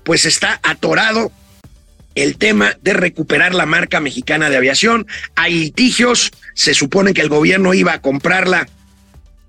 pues 0.04 0.24
está 0.24 0.60
atorado 0.62 1.32
el 2.14 2.36
tema 2.36 2.76
de 2.82 2.92
recuperar 2.92 3.54
la 3.54 3.66
marca 3.66 4.00
mexicana 4.00 4.50
de 4.50 4.56
aviación. 4.56 5.06
Hay 5.36 5.54
litigios, 5.54 6.30
se 6.54 6.74
supone 6.74 7.14
que 7.14 7.20
el 7.20 7.28
gobierno 7.28 7.74
iba 7.74 7.92
a 7.92 8.00
comprarla 8.00 8.68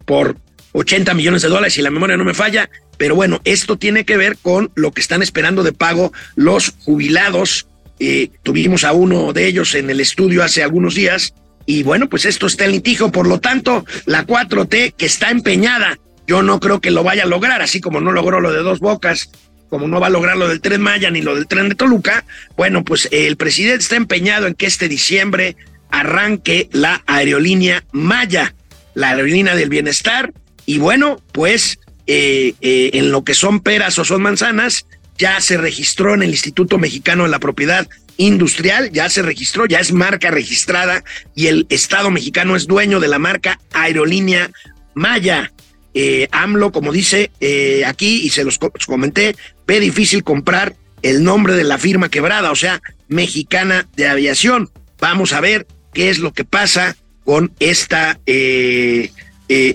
por 0.06 0.38
80 0.74 1.14
millones 1.14 1.42
de 1.42 1.50
dólares, 1.50 1.74
si 1.74 1.82
la 1.82 1.92
memoria 1.92 2.18
no 2.18 2.24
me 2.24 2.34
falla, 2.34 2.70
pero 2.98 3.16
bueno, 3.16 3.42
esto 3.44 3.78
tiene 3.78 4.06
que 4.06 4.18
ver 4.18 4.38
con 4.38 4.72
lo 4.76 4.92
que 4.92 5.02
están 5.02 5.22
esperando 5.22 5.64
de 5.64 5.74
pago 5.74 6.14
los 6.36 6.74
jubilados. 6.86 7.68
Eh, 8.00 8.30
tuvimos 8.44 8.84
a 8.84 8.94
uno 8.94 9.34
de 9.34 9.48
ellos 9.48 9.76
en 9.76 9.90
el 9.90 10.00
estudio 10.00 10.44
hace 10.44 10.64
algunos 10.64 10.96
días 10.96 11.34
y 11.66 11.84
bueno, 11.84 12.10
pues 12.10 12.26
esto 12.26 12.48
está 12.48 12.66
en 12.66 12.72
litigio, 12.72 13.12
por 13.12 13.28
lo 13.28 13.40
tanto, 13.40 13.86
la 14.06 14.26
4T 14.26 14.96
que 14.96 15.06
está 15.06 15.30
empeñada, 15.30 16.00
yo 16.28 16.42
no 16.42 16.60
creo 16.60 16.82
que 16.82 16.92
lo 16.92 17.04
vaya 17.04 17.24
a 17.24 17.28
lograr, 17.28 17.62
así 17.62 17.82
como 17.82 18.02
no 18.02 18.12
logró 18.12 18.40
lo 18.40 18.52
de 18.52 18.60
dos 18.60 18.80
bocas, 18.80 19.30
como 19.70 19.88
no 19.88 20.00
va 20.00 20.08
a 20.08 20.12
lograr 20.12 20.36
lo 20.38 20.48
del 20.48 20.60
tren 20.60 20.82
Maya 20.82 21.10
ni 21.12 21.22
lo 21.22 21.36
del 21.36 21.48
tren 21.48 21.70
de 21.70 21.76
Toluca, 21.76 22.26
bueno, 22.58 22.84
pues 22.84 23.08
el 23.12 23.38
presidente 23.38 23.84
está 23.84 23.96
empeñado 23.96 24.48
en 24.48 24.54
que 24.54 24.66
este 24.66 24.90
diciembre 24.90 25.56
arranque 25.90 26.68
la 26.72 27.04
aerolínea 27.06 27.84
Maya, 27.92 28.54
la 28.96 29.10
aerolínea 29.10 29.56
del 29.56 29.70
bienestar, 29.70 30.34
y 30.72 30.78
bueno, 30.78 31.22
pues 31.34 31.80
eh, 32.08 32.54
eh, 32.62 32.92
en 32.94 33.12
lo 33.12 33.26
que 33.26 33.34
son 33.34 33.60
peras 33.60 34.00
o 34.00 34.06
son 34.06 34.22
manzanas, 34.22 34.86
ya 35.18 35.42
se 35.42 35.58
registró 35.58 36.14
en 36.14 36.24
el 36.24 36.30
Instituto 36.30 36.78
Mexicano 36.78 37.24
de 37.24 37.30
la 37.30 37.40
Propiedad 37.40 37.90
Industrial, 38.16 38.90
ya 38.90 39.10
se 39.10 39.22
registró, 39.22 39.66
ya 39.66 39.80
es 39.80 39.92
marca 39.92 40.32
registrada 40.32 41.04
y 41.36 41.48
el 41.48 41.68
Estado 41.70 42.10
mexicano 42.10 42.56
es 42.56 42.68
dueño 42.68 43.02
de 43.02 43.10
la 43.10 43.20
marca 43.20 43.60
Aerolínea 43.74 44.50
Maya. 44.94 45.52
Eh, 45.94 46.30
AMLO, 46.32 46.72
como 46.72 46.94
dice 46.94 47.32
aquí, 47.86 48.22
y 48.24 48.30
se 48.30 48.46
los 48.46 48.58
comenté, 48.88 49.36
ve 49.68 49.82
difícil 49.82 50.24
comprar 50.24 50.78
el 51.02 51.22
nombre 51.22 51.54
de 51.56 51.66
la 51.66 51.78
firma 51.78 52.08
quebrada, 52.08 52.50
o 52.50 52.56
sea, 52.56 52.82
mexicana 53.10 53.90
de 53.98 54.08
aviación. 54.08 54.70
Vamos 55.02 55.34
a 55.34 55.42
ver 55.42 55.68
qué 55.94 56.10
es 56.10 56.20
lo 56.20 56.32
que 56.32 56.46
pasa 56.46 56.96
con 57.26 57.54
esta 57.60 58.20
eh, 58.26 59.12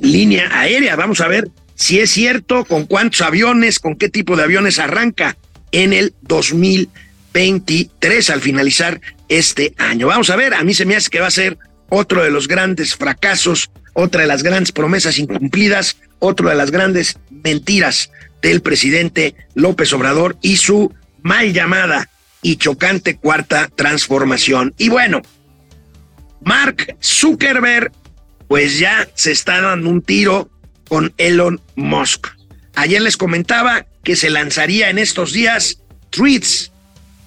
línea 0.03 0.49
aérea. 0.53 0.97
Vamos 0.97 1.21
a 1.21 1.29
ver 1.29 1.49
si 1.75 2.01
es 2.01 2.11
cierto, 2.11 2.65
con 2.65 2.87
cuántos 2.87 3.21
aviones, 3.21 3.79
con 3.79 3.97
qué 3.97 4.09
tipo 4.09 4.37
de 4.37 4.45
aviones 4.45 4.79
arranca 4.79 5.37
en 5.73 5.93
el 5.93 6.15
2023 6.23 8.31
al 8.31 8.41
finalizar 8.41 9.03
este 9.29 9.75
año. 9.77 10.07
Vamos 10.07 10.31
a 10.31 10.37
ver, 10.37 10.55
a 10.55 10.65
mí 10.65 10.73
se 10.73 10.87
me 10.87 10.97
hace 10.97 11.11
que 11.11 11.21
va 11.21 11.27
a 11.27 11.31
ser 11.31 11.59
otro 11.91 12.25
de 12.25 12.31
los 12.31 12.49
grandes 12.49 12.97
fracasos, 12.97 13.71
otra 13.93 14.23
de 14.23 14.27
las 14.27 14.43
grandes 14.43 14.73
promesas 14.73 15.19
incumplidas, 15.19 15.99
otro 16.19 16.49
de 16.49 16.55
las 16.55 16.71
grandes 16.71 17.19
mentiras 17.31 18.11
del 18.41 18.63
presidente 18.63 19.35
López 19.55 19.93
Obrador 19.93 20.39
y 20.41 20.57
su 20.57 20.95
mal 21.23 21.53
llamada 21.53 22.09
y 22.41 22.57
chocante 22.57 23.17
cuarta 23.17 23.69
transformación. 23.75 24.73
Y 24.79 24.89
bueno, 24.89 25.21
Mark 26.41 26.97
Zuckerberg 27.03 27.93
pues 28.49 28.79
ya 28.79 29.09
se 29.15 29.33
está 29.33 29.61
dando 29.61 29.91
un 29.91 30.03
tiro 30.03 30.51
con 30.89 31.13
Elon 31.17 31.61
Musk. 31.75 32.29
Ayer 32.75 33.03
les 33.03 33.17
comentaba 33.17 33.87
que 34.05 34.17
se 34.17 34.31
lanzaría 34.31 34.91
en 34.91 34.99
estos 34.99 35.33
días 35.33 35.81
Tweets, 36.11 36.73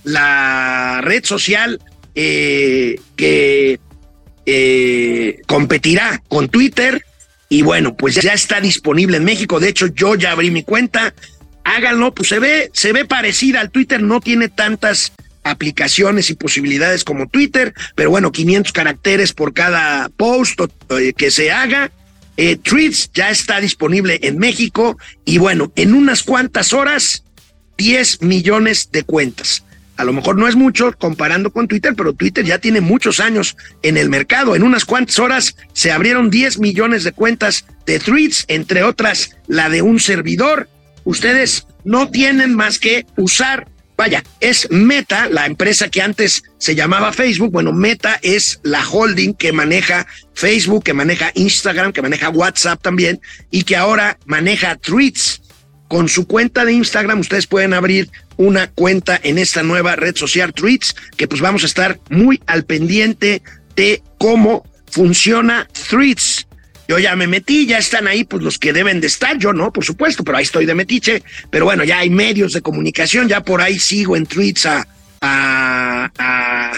la 0.03 1.01
red 1.03 1.25
social 1.25 1.81
eh, 2.15 2.99
que 3.15 3.79
eh, 4.45 5.41
competirá 5.45 6.21
con 6.27 6.49
Twitter. 6.49 7.05
Y 7.49 7.63
bueno, 7.63 7.95
pues 7.95 8.15
ya 8.15 8.33
está 8.33 8.61
disponible 8.61 9.17
en 9.17 9.25
México. 9.25 9.59
De 9.59 9.69
hecho, 9.69 9.87
yo 9.87 10.15
ya 10.15 10.31
abrí 10.31 10.51
mi 10.51 10.63
cuenta. 10.63 11.13
Háganlo, 11.63 12.13
pues 12.13 12.29
se 12.29 12.39
ve, 12.39 12.69
se 12.73 12.93
ve 12.93 13.05
parecida 13.05 13.59
al 13.61 13.71
Twitter, 13.71 14.01
no 14.01 14.21
tiene 14.21 14.49
tantas 14.49 15.11
aplicaciones 15.43 16.29
y 16.29 16.35
posibilidades 16.35 17.03
como 17.03 17.27
Twitter, 17.27 17.73
pero 17.95 18.09
bueno, 18.09 18.31
500 18.31 18.71
caracteres 18.71 19.33
por 19.33 19.53
cada 19.53 20.09
post 20.09 20.59
eh, 20.89 21.13
que 21.13 21.31
se 21.31 21.51
haga. 21.51 21.91
Eh, 22.37 22.55
Tweets 22.55 23.11
ya 23.13 23.29
está 23.29 23.59
disponible 23.59 24.19
en 24.23 24.37
México 24.37 24.97
y 25.25 25.39
bueno, 25.39 25.73
en 25.75 25.93
unas 25.93 26.23
cuantas 26.23 26.71
horas, 26.71 27.23
10 27.77 28.21
millones 28.21 28.89
de 28.91 29.03
cuentas. 29.03 29.63
A 29.99 30.05
lo 30.05 30.13
mejor 30.13 30.37
no 30.37 30.47
es 30.47 30.55
mucho 30.55 30.93
comparando 30.97 31.51
con 31.51 31.67
Twitter, 31.67 31.93
pero 31.97 32.13
Twitter 32.13 32.45
ya 32.45 32.57
tiene 32.57 32.79
muchos 32.79 33.19
años 33.19 33.57
en 33.83 33.97
el 33.97 34.09
mercado. 34.09 34.55
En 34.55 34.63
unas 34.63 34.85
cuantas 34.85 35.19
horas 35.19 35.57
se 35.73 35.91
abrieron 35.91 36.29
10 36.29 36.59
millones 36.59 37.03
de 37.03 37.11
cuentas 37.11 37.65
de 37.85 37.99
Tweets, 37.99 38.45
entre 38.47 38.83
otras 38.83 39.31
la 39.47 39.67
de 39.67 39.81
un 39.81 39.99
servidor. 39.99 40.69
Ustedes 41.03 41.67
no 41.83 42.09
tienen 42.09 42.55
más 42.55 42.79
que 42.79 43.05
usar 43.17 43.67
Vaya, 43.99 44.23
es 44.39 44.71
Meta, 44.71 45.27
la 45.27 45.45
empresa 45.45 45.89
que 45.89 46.01
antes 46.01 46.43
se 46.57 46.73
llamaba 46.73 47.11
Facebook. 47.11 47.51
Bueno, 47.51 47.73
Meta 47.73 48.17
es 48.21 48.61
la 48.63 48.81
holding 48.87 49.33
que 49.33 49.51
maneja 49.51 50.07
Facebook, 50.33 50.85
que 50.85 50.93
maneja 50.93 51.33
Instagram, 51.35 51.91
que 51.91 52.01
maneja 52.01 52.29
WhatsApp 52.29 52.81
también 52.81 53.19
y 53.51 53.63
que 53.63 53.75
ahora 53.75 54.17
maneja 54.25 54.77
Tweets. 54.77 55.41
Con 55.89 56.07
su 56.07 56.27
cuenta 56.27 56.63
de 56.63 56.71
Instagram 56.71 57.19
ustedes 57.19 57.45
pueden 57.45 57.73
abrir 57.73 58.09
una 58.37 58.71
cuenta 58.71 59.19
en 59.21 59.37
esta 59.37 59.63
nueva 59.63 59.97
red 59.97 60.15
social 60.15 60.53
Tweets, 60.53 60.95
que 61.17 61.27
pues 61.27 61.41
vamos 61.41 61.63
a 61.63 61.65
estar 61.65 61.99
muy 62.09 62.41
al 62.47 62.63
pendiente 62.63 63.41
de 63.75 64.01
cómo 64.17 64.63
funciona 64.89 65.67
Tweets. 65.89 66.38
Yo 66.89 66.97
ya 66.97 67.15
me 67.15 67.27
metí, 67.27 67.67
ya 67.67 67.77
están 67.77 68.07
ahí 68.07 68.23
pues 68.23 68.41
los 68.41 68.57
que 68.57 68.73
deben 68.73 68.99
de 68.99 69.05
estar, 69.05 69.37
yo 69.37 69.53
no, 69.53 69.71
por 69.71 69.85
supuesto, 69.85 70.23
pero 70.23 70.39
ahí 70.39 70.43
estoy 70.43 70.65
de 70.65 70.73
metiche. 70.73 71.21
Pero 71.51 71.65
bueno, 71.65 71.83
ya 71.83 71.99
hay 71.99 72.09
medios 72.09 72.51
de 72.53 72.63
comunicación, 72.63 73.29
ya 73.29 73.43
por 73.43 73.61
ahí 73.61 73.77
sigo 73.77 74.17
en 74.17 74.25
tweets 74.25 74.65
a, 74.65 74.87
a, 75.21 76.73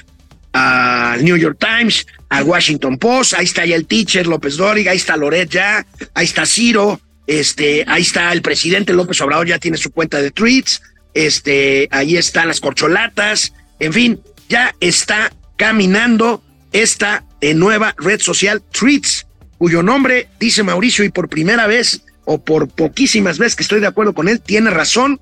a, 0.51 1.17
New 1.21 1.37
York 1.37 1.57
Times, 1.57 2.05
a 2.27 2.43
Washington 2.43 2.97
Post, 2.97 3.35
ahí 3.35 3.45
está 3.45 3.65
ya 3.65 3.77
el 3.77 3.87
teacher 3.87 4.27
López 4.27 4.57
Dóriga, 4.57 4.91
ahí 4.91 4.97
está 4.97 5.15
Loret 5.15 5.49
ya, 5.49 5.85
ahí 6.13 6.25
está 6.25 6.45
Ciro, 6.45 6.99
este, 7.25 7.85
ahí 7.87 8.01
está 8.01 8.33
el 8.33 8.41
presidente 8.41 8.91
López 8.91 9.21
Obrador, 9.21 9.47
ya 9.47 9.59
tiene 9.59 9.77
su 9.77 9.91
cuenta 9.91 10.21
de 10.21 10.31
tweets, 10.31 10.81
este, 11.13 11.87
ahí 11.89 12.17
están 12.17 12.49
las 12.49 12.59
corcholatas, 12.59 13.53
en 13.79 13.93
fin, 13.93 14.19
ya 14.49 14.75
está 14.81 15.31
caminando 15.55 16.43
esta 16.73 17.23
eh, 17.39 17.53
nueva 17.53 17.95
red 17.97 18.19
social 18.19 18.61
Tweets, 18.61 19.25
cuyo 19.61 19.83
nombre, 19.83 20.27
dice 20.39 20.63
Mauricio, 20.63 21.05
y 21.05 21.09
por 21.09 21.29
primera 21.29 21.67
vez 21.67 22.01
o 22.25 22.43
por 22.43 22.67
poquísimas 22.67 23.37
veces 23.37 23.55
que 23.55 23.61
estoy 23.61 23.79
de 23.79 23.85
acuerdo 23.85 24.15
con 24.15 24.27
él, 24.27 24.41
tiene 24.41 24.71
razón, 24.71 25.21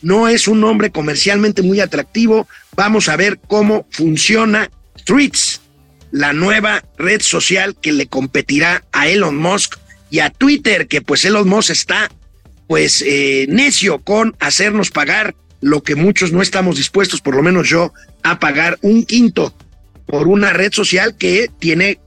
no 0.00 0.28
es 0.28 0.46
un 0.46 0.60
nombre 0.60 0.92
comercialmente 0.92 1.62
muy 1.62 1.80
atractivo. 1.80 2.46
Vamos 2.76 3.08
a 3.08 3.16
ver 3.16 3.40
cómo 3.48 3.88
funciona 3.90 4.70
Tweets, 5.04 5.62
la 6.12 6.32
nueva 6.32 6.84
red 6.98 7.20
social 7.20 7.74
que 7.74 7.90
le 7.90 8.06
competirá 8.06 8.84
a 8.92 9.08
Elon 9.08 9.36
Musk 9.36 9.74
y 10.08 10.20
a 10.20 10.30
Twitter, 10.30 10.86
que 10.86 11.02
pues 11.02 11.24
Elon 11.24 11.48
Musk 11.48 11.70
está 11.70 12.12
pues 12.68 13.02
eh, 13.04 13.46
necio 13.48 13.98
con 13.98 14.36
hacernos 14.38 14.92
pagar 14.92 15.34
lo 15.60 15.82
que 15.82 15.96
muchos 15.96 16.30
no 16.30 16.42
estamos 16.42 16.76
dispuestos, 16.76 17.20
por 17.20 17.34
lo 17.34 17.42
menos 17.42 17.68
yo, 17.68 17.92
a 18.22 18.38
pagar 18.38 18.78
un 18.82 19.04
quinto 19.04 19.52
por 20.06 20.28
una 20.28 20.52
red 20.52 20.72
social 20.72 21.16
que 21.16 21.50
tiene 21.58 21.98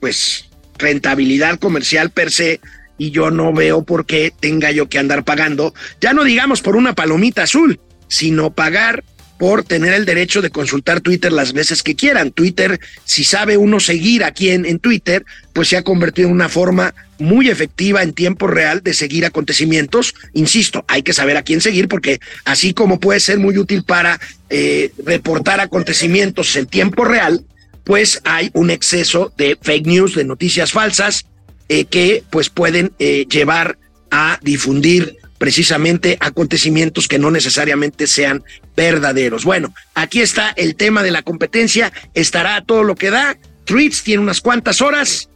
pues 0.00 0.49
rentabilidad 0.80 1.58
comercial 1.58 2.10
per 2.10 2.30
se 2.30 2.60
y 2.98 3.12
yo 3.12 3.30
no 3.30 3.52
veo 3.52 3.82
por 3.82 4.04
qué 4.04 4.32
tenga 4.38 4.70
yo 4.72 4.88
que 4.88 4.98
andar 4.98 5.24
pagando, 5.24 5.72
ya 6.00 6.12
no 6.12 6.24
digamos 6.24 6.60
por 6.60 6.76
una 6.76 6.94
palomita 6.94 7.44
azul, 7.44 7.80
sino 8.08 8.50
pagar 8.50 9.04
por 9.40 9.64
tener 9.64 9.94
el 9.94 10.04
derecho 10.04 10.42
de 10.42 10.50
consultar 10.50 11.00
Twitter 11.00 11.32
las 11.32 11.54
veces 11.54 11.82
que 11.82 11.96
quieran. 11.96 12.30
Twitter, 12.30 12.78
si 13.06 13.24
sabe 13.24 13.56
uno 13.56 13.80
seguir 13.80 14.22
a 14.22 14.32
quien 14.32 14.66
en 14.66 14.78
Twitter, 14.78 15.24
pues 15.54 15.68
se 15.68 15.78
ha 15.78 15.82
convertido 15.82 16.28
en 16.28 16.34
una 16.34 16.50
forma 16.50 16.94
muy 17.18 17.48
efectiva 17.48 18.02
en 18.02 18.12
tiempo 18.12 18.48
real 18.48 18.82
de 18.82 18.92
seguir 18.92 19.24
acontecimientos. 19.24 20.14
Insisto, 20.34 20.84
hay 20.88 21.02
que 21.02 21.14
saber 21.14 21.38
a 21.38 21.42
quién 21.42 21.62
seguir 21.62 21.88
porque 21.88 22.20
así 22.44 22.74
como 22.74 23.00
puede 23.00 23.18
ser 23.18 23.38
muy 23.38 23.56
útil 23.56 23.82
para 23.82 24.20
eh, 24.50 24.92
reportar 25.06 25.58
acontecimientos 25.60 26.54
en 26.56 26.66
tiempo 26.66 27.06
real, 27.06 27.42
pues 27.90 28.20
hay 28.22 28.52
un 28.52 28.70
exceso 28.70 29.32
de 29.36 29.58
fake 29.60 29.84
news, 29.88 30.14
de 30.14 30.22
noticias 30.22 30.70
falsas, 30.70 31.26
eh, 31.68 31.86
que 31.86 32.22
pues 32.30 32.48
pueden 32.48 32.92
eh, 33.00 33.26
llevar 33.28 33.78
a 34.12 34.38
difundir 34.42 35.16
precisamente 35.38 36.16
acontecimientos 36.20 37.08
que 37.08 37.18
no 37.18 37.32
necesariamente 37.32 38.06
sean 38.06 38.44
verdaderos. 38.76 39.44
Bueno, 39.44 39.74
aquí 39.96 40.20
está 40.20 40.50
el 40.50 40.76
tema 40.76 41.02
de 41.02 41.10
la 41.10 41.22
competencia, 41.22 41.92
estará 42.14 42.62
todo 42.64 42.84
lo 42.84 42.94
que 42.94 43.10
da. 43.10 43.36
Tweets 43.64 44.04
tiene 44.04 44.22
unas 44.22 44.40
cuantas 44.40 44.80
horas. 44.82 45.28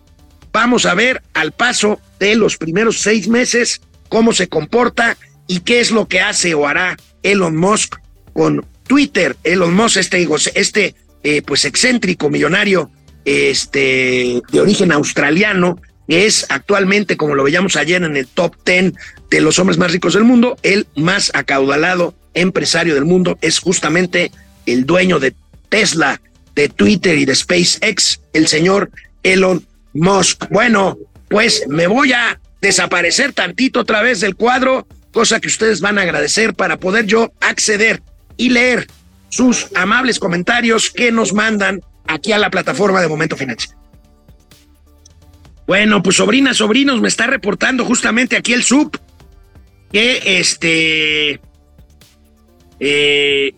Vamos 0.53 0.87
a 0.87 0.95
ver 0.95 1.23
al 1.33 1.51
paso 1.51 2.01
de 2.21 2.37
los 2.37 2.57
primeros 2.57 3.01
seis 3.01 3.27
meses 3.27 3.81
cómo 4.09 4.33
se 4.33 4.47
comporta 4.47 5.17
y 5.49 5.59
qué 5.59 5.81
es 5.81 5.91
lo 5.91 6.07
que 6.07 6.21
hace 6.21 6.55
o 6.55 6.69
hará 6.69 6.97
Elon 7.25 7.57
Musk 7.57 7.97
con 8.33 8.65
Twitter. 8.87 9.37
Elon 9.43 9.75
Musk, 9.75 9.97
este, 9.97 10.29
este 10.55 10.95
eh, 11.25 11.43
pues 11.43 11.65
excéntrico 11.65 12.31
millonario 12.31 12.91
este, 13.25 14.43
de 14.53 14.61
origen 14.61 14.93
australiano, 14.93 15.81
es 16.07 16.47
actualmente, 16.51 17.17
como 17.17 17.35
lo 17.35 17.45
veíamos 17.45 17.77
ayer 17.77 18.03
en 18.03 18.17
el 18.17 18.27
top 18.27 18.55
10 18.65 18.93
de 19.31 19.41
los 19.41 19.59
hombres 19.59 19.79
más 19.79 19.91
ricos 19.91 20.15
del 20.15 20.25
mundo, 20.25 20.57
el 20.63 20.87
más 20.95 21.33
acaudalado 21.35 22.15
empresario 22.35 22.95
del 22.95 23.07
mundo 23.07 23.39
es 23.41 23.59
justamente 23.59 24.31
el 24.67 24.85
dueño 24.85 25.19
de 25.19 25.35
Tesla, 25.69 26.21
de 26.55 26.69
Twitter 26.69 27.17
y 27.17 27.25
de 27.25 27.35
SpaceX, 27.35 28.21
el 28.33 28.47
señor 28.47 28.91
Elon 29.23 29.67
Musk. 29.95 30.47
Bueno, 30.51 30.99
pues 31.29 31.65
me 31.69 31.87
voy 31.87 32.13
a 32.13 32.39
desaparecer 32.61 33.33
tantito 33.33 33.81
otra 33.81 34.03
vez 34.03 34.21
del 34.21 34.37
cuadro, 34.37 34.87
cosa 35.13 35.41
que 35.41 35.49
ustedes 35.49 35.81
van 35.81 35.99
a 35.99 36.03
agradecer 36.03 36.55
para 36.55 36.79
poder 36.79 37.07
yo 37.07 37.33
acceder 37.41 38.03
y 38.37 38.51
leer 38.51 38.87
sus 39.35 39.67
amables 39.75 40.21
comentarios 40.21 40.91
que 40.91 41.11
nos 41.11 41.33
mandan 41.33 41.81
aquí 42.07 42.31
a 42.31 42.39
la 42.39 42.51
plataforma 42.51 43.01
de 43.01 43.09
Momento 43.09 43.37
Financiero. 43.37 43.77
Bueno, 45.67 46.05
pues 46.05 46.17
sobrinas, 46.17 46.59
sobrinos, 46.59 47.01
me 47.01 47.09
está 47.09 47.27
reportando 47.27 47.85
justamente 47.85 48.37
aquí 48.37 48.53
el 48.53 48.63
sub 48.63 48.97
que 49.91 50.39
este 50.39 51.41
eh, 52.79 53.55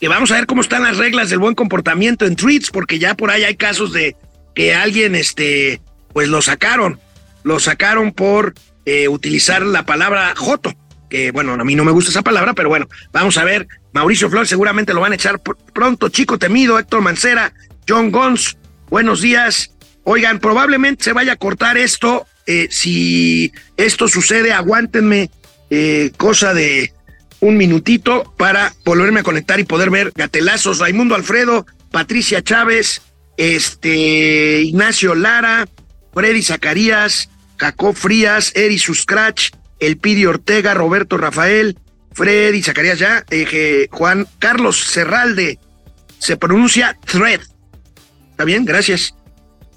que 0.00 0.08
vamos 0.08 0.30
a 0.30 0.36
ver 0.36 0.46
cómo 0.46 0.62
están 0.62 0.84
las 0.84 0.96
reglas 0.96 1.28
del 1.28 1.40
buen 1.40 1.54
comportamiento 1.54 2.24
en 2.24 2.34
tweets, 2.34 2.70
porque 2.70 2.98
ya 2.98 3.14
por 3.14 3.30
ahí 3.30 3.44
hay 3.44 3.56
casos 3.56 3.92
de 3.92 4.16
que 4.54 4.74
alguien 4.74 5.14
este 5.14 5.82
pues 6.14 6.28
lo 6.28 6.40
sacaron, 6.40 7.00
lo 7.42 7.60
sacaron 7.60 8.12
por 8.12 8.54
eh, 8.86 9.08
utilizar 9.08 9.60
la 9.60 9.84
palabra 9.84 10.32
joto, 10.34 10.72
bueno, 11.32 11.52
a 11.52 11.64
mí 11.64 11.74
no 11.74 11.84
me 11.84 11.92
gusta 11.92 12.10
esa 12.10 12.22
palabra, 12.22 12.54
pero 12.54 12.68
bueno, 12.68 12.88
vamos 13.12 13.38
a 13.38 13.44
ver. 13.44 13.68
Mauricio 13.92 14.28
Flores 14.28 14.48
seguramente 14.48 14.92
lo 14.94 15.00
van 15.00 15.12
a 15.12 15.14
echar 15.14 15.40
pronto, 15.40 16.08
Chico 16.08 16.38
Temido, 16.38 16.78
Héctor 16.78 17.00
Mancera, 17.00 17.52
John 17.88 18.10
Gons, 18.10 18.56
buenos 18.88 19.20
días. 19.20 19.70
Oigan, 20.04 20.38
probablemente 20.38 21.04
se 21.04 21.12
vaya 21.12 21.32
a 21.32 21.36
cortar 21.36 21.78
esto. 21.78 22.26
Eh, 22.46 22.68
si 22.70 23.52
esto 23.76 24.08
sucede, 24.08 24.52
aguántenme 24.52 25.30
eh, 25.70 26.12
cosa 26.16 26.52
de 26.52 26.92
un 27.40 27.56
minutito 27.56 28.34
para 28.36 28.74
volverme 28.84 29.20
a 29.20 29.22
conectar 29.22 29.60
y 29.60 29.64
poder 29.64 29.90
ver 29.90 30.12
gatelazos. 30.14 30.78
Raimundo 30.78 31.14
Alfredo, 31.14 31.66
Patricia 31.90 32.42
Chávez, 32.42 33.02
este 33.36 34.62
Ignacio 34.62 35.14
Lara, 35.14 35.66
Freddy 36.12 36.42
Zacarías, 36.42 37.28
Jacob 37.56 37.94
Frías, 37.94 38.52
Eri 38.54 38.78
Suscrach, 38.78 39.50
Elpidio 39.86 40.30
Ortega, 40.30 40.74
Roberto 40.74 41.16
Rafael, 41.16 41.78
Freddy 42.12 42.62
Zacarías 42.62 42.98
ya, 42.98 43.24
eh, 43.30 43.88
Juan 43.90 44.26
Carlos 44.38 44.84
Serralde, 44.84 45.58
se 46.18 46.36
pronuncia 46.36 46.96
Thread. 47.04 47.40
¿Está 48.30 48.44
bien? 48.44 48.64
Gracias. 48.64 49.14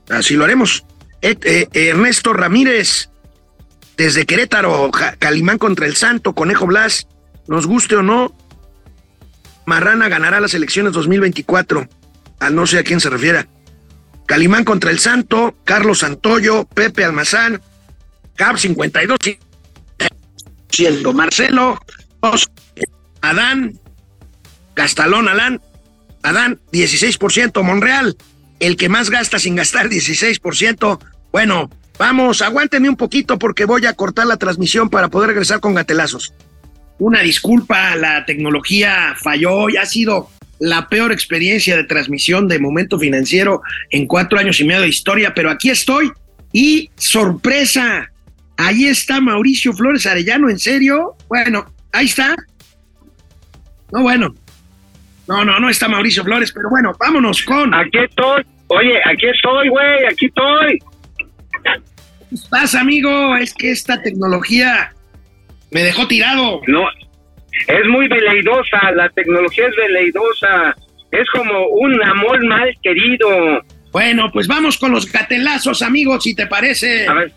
Así 0.09 0.35
lo 0.35 0.45
haremos. 0.45 0.85
Eh, 1.21 1.67
Ernesto 1.73 2.33
Ramírez, 2.33 3.09
desde 3.97 4.25
Querétaro, 4.25 4.91
Calimán 5.19 5.57
contra 5.57 5.87
el 5.87 5.95
Santo, 5.95 6.33
Conejo 6.33 6.67
Blas, 6.67 7.07
nos 7.47 7.65
guste 7.65 7.95
o 7.95 8.03
no, 8.03 8.35
Marrana 9.65 10.07
ganará 10.07 10.39
las 10.39 10.53
elecciones 10.53 10.93
2024, 10.93 11.89
al 12.39 12.55
no 12.55 12.67
sé 12.67 12.79
a 12.79 12.83
quién 12.83 13.01
se 13.01 13.09
refiera. 13.09 13.47
Calimán 14.25 14.63
contra 14.63 14.91
el 14.91 14.99
Santo, 14.99 15.55
Carlos 15.65 15.99
Santoyo, 15.99 16.65
Pepe 16.65 17.03
Almazán, 17.03 17.61
Cap 18.35 18.57
52, 18.57 19.17
Marcelo, 21.13 21.79
Adán, 23.21 23.79
Gastalón 24.75 25.27
Alán, 25.27 25.61
Adán 26.23 26.59
16%, 26.71 27.63
Monreal, 27.63 28.15
el 28.59 28.75
que 28.77 28.89
más 28.89 29.09
gasta 29.09 29.39
sin 29.39 29.55
gastar 29.55 29.89
16%. 29.89 30.99
Bueno, 31.31 31.69
vamos, 31.97 32.41
aguántenme 32.41 32.89
un 32.89 32.95
poquito 32.95 33.39
porque 33.39 33.65
voy 33.65 33.85
a 33.85 33.93
cortar 33.93 34.27
la 34.27 34.37
transmisión 34.37 34.89
para 34.89 35.09
poder 35.09 35.29
regresar 35.29 35.59
con 35.59 35.73
gatelazos. 35.73 36.33
Una 36.99 37.21
disculpa, 37.21 37.95
la 37.95 38.25
tecnología 38.25 39.15
falló 39.21 39.69
y 39.69 39.77
ha 39.77 39.85
sido 39.85 40.29
la 40.59 40.89
peor 40.89 41.11
experiencia 41.11 41.75
de 41.75 41.83
transmisión 41.83 42.47
de 42.47 42.59
momento 42.59 42.97
financiero 42.97 43.61
en 43.91 44.07
cuatro 44.07 44.39
años 44.39 44.59
y 44.59 44.63
medio 44.63 44.81
de 44.81 44.89
historia, 44.89 45.33
pero 45.35 45.51
aquí 45.51 45.69
estoy 45.69 46.11
y 46.51 46.89
sorpresa, 46.95 48.11
ahí 48.57 48.85
está 48.85 49.21
Mauricio 49.21 49.73
Flores 49.73 50.05
Arellano, 50.05 50.49
¿en 50.49 50.59
serio? 50.59 51.15
Bueno, 51.27 51.65
ahí 51.91 52.05
está. 52.05 52.35
No, 53.91 54.01
bueno, 54.01 54.35
no, 55.27 55.45
no, 55.45 55.59
no 55.59 55.69
está 55.69 55.87
Mauricio 55.87 56.23
Flores, 56.23 56.51
pero 56.51 56.69
bueno, 56.69 56.91
vámonos 56.99 57.41
con. 57.43 57.73
Aquí 57.73 57.97
estoy. 57.99 58.43
Oye, 58.67 58.99
aquí 59.05 59.27
estoy, 59.27 59.69
güey, 59.69 60.05
aquí 60.11 60.25
estoy. 60.25 60.79
¿Qué 62.29 62.37
pasa, 62.49 62.81
amigo? 62.81 63.35
Es 63.37 63.53
que 63.53 63.71
esta 63.71 64.01
tecnología 64.01 64.93
me 65.71 65.83
dejó 65.83 66.07
tirado. 66.07 66.61
No, 66.67 66.85
es 67.67 67.87
muy 67.89 68.07
veleidosa, 68.07 68.91
la 68.95 69.09
tecnología 69.09 69.67
es 69.67 69.75
veleidosa. 69.75 70.75
Es 71.11 71.27
como 71.31 71.67
un 71.67 72.03
amor 72.03 72.45
mal 72.45 72.69
querido. 72.83 73.61
Bueno, 73.91 74.29
pues 74.31 74.47
vamos 74.47 74.77
con 74.77 74.91
los 74.91 75.09
gatelazos, 75.11 75.81
amigos, 75.81 76.23
si 76.23 76.35
te 76.35 76.47
parece. 76.47 77.07
A 77.07 77.13
ver. 77.13 77.31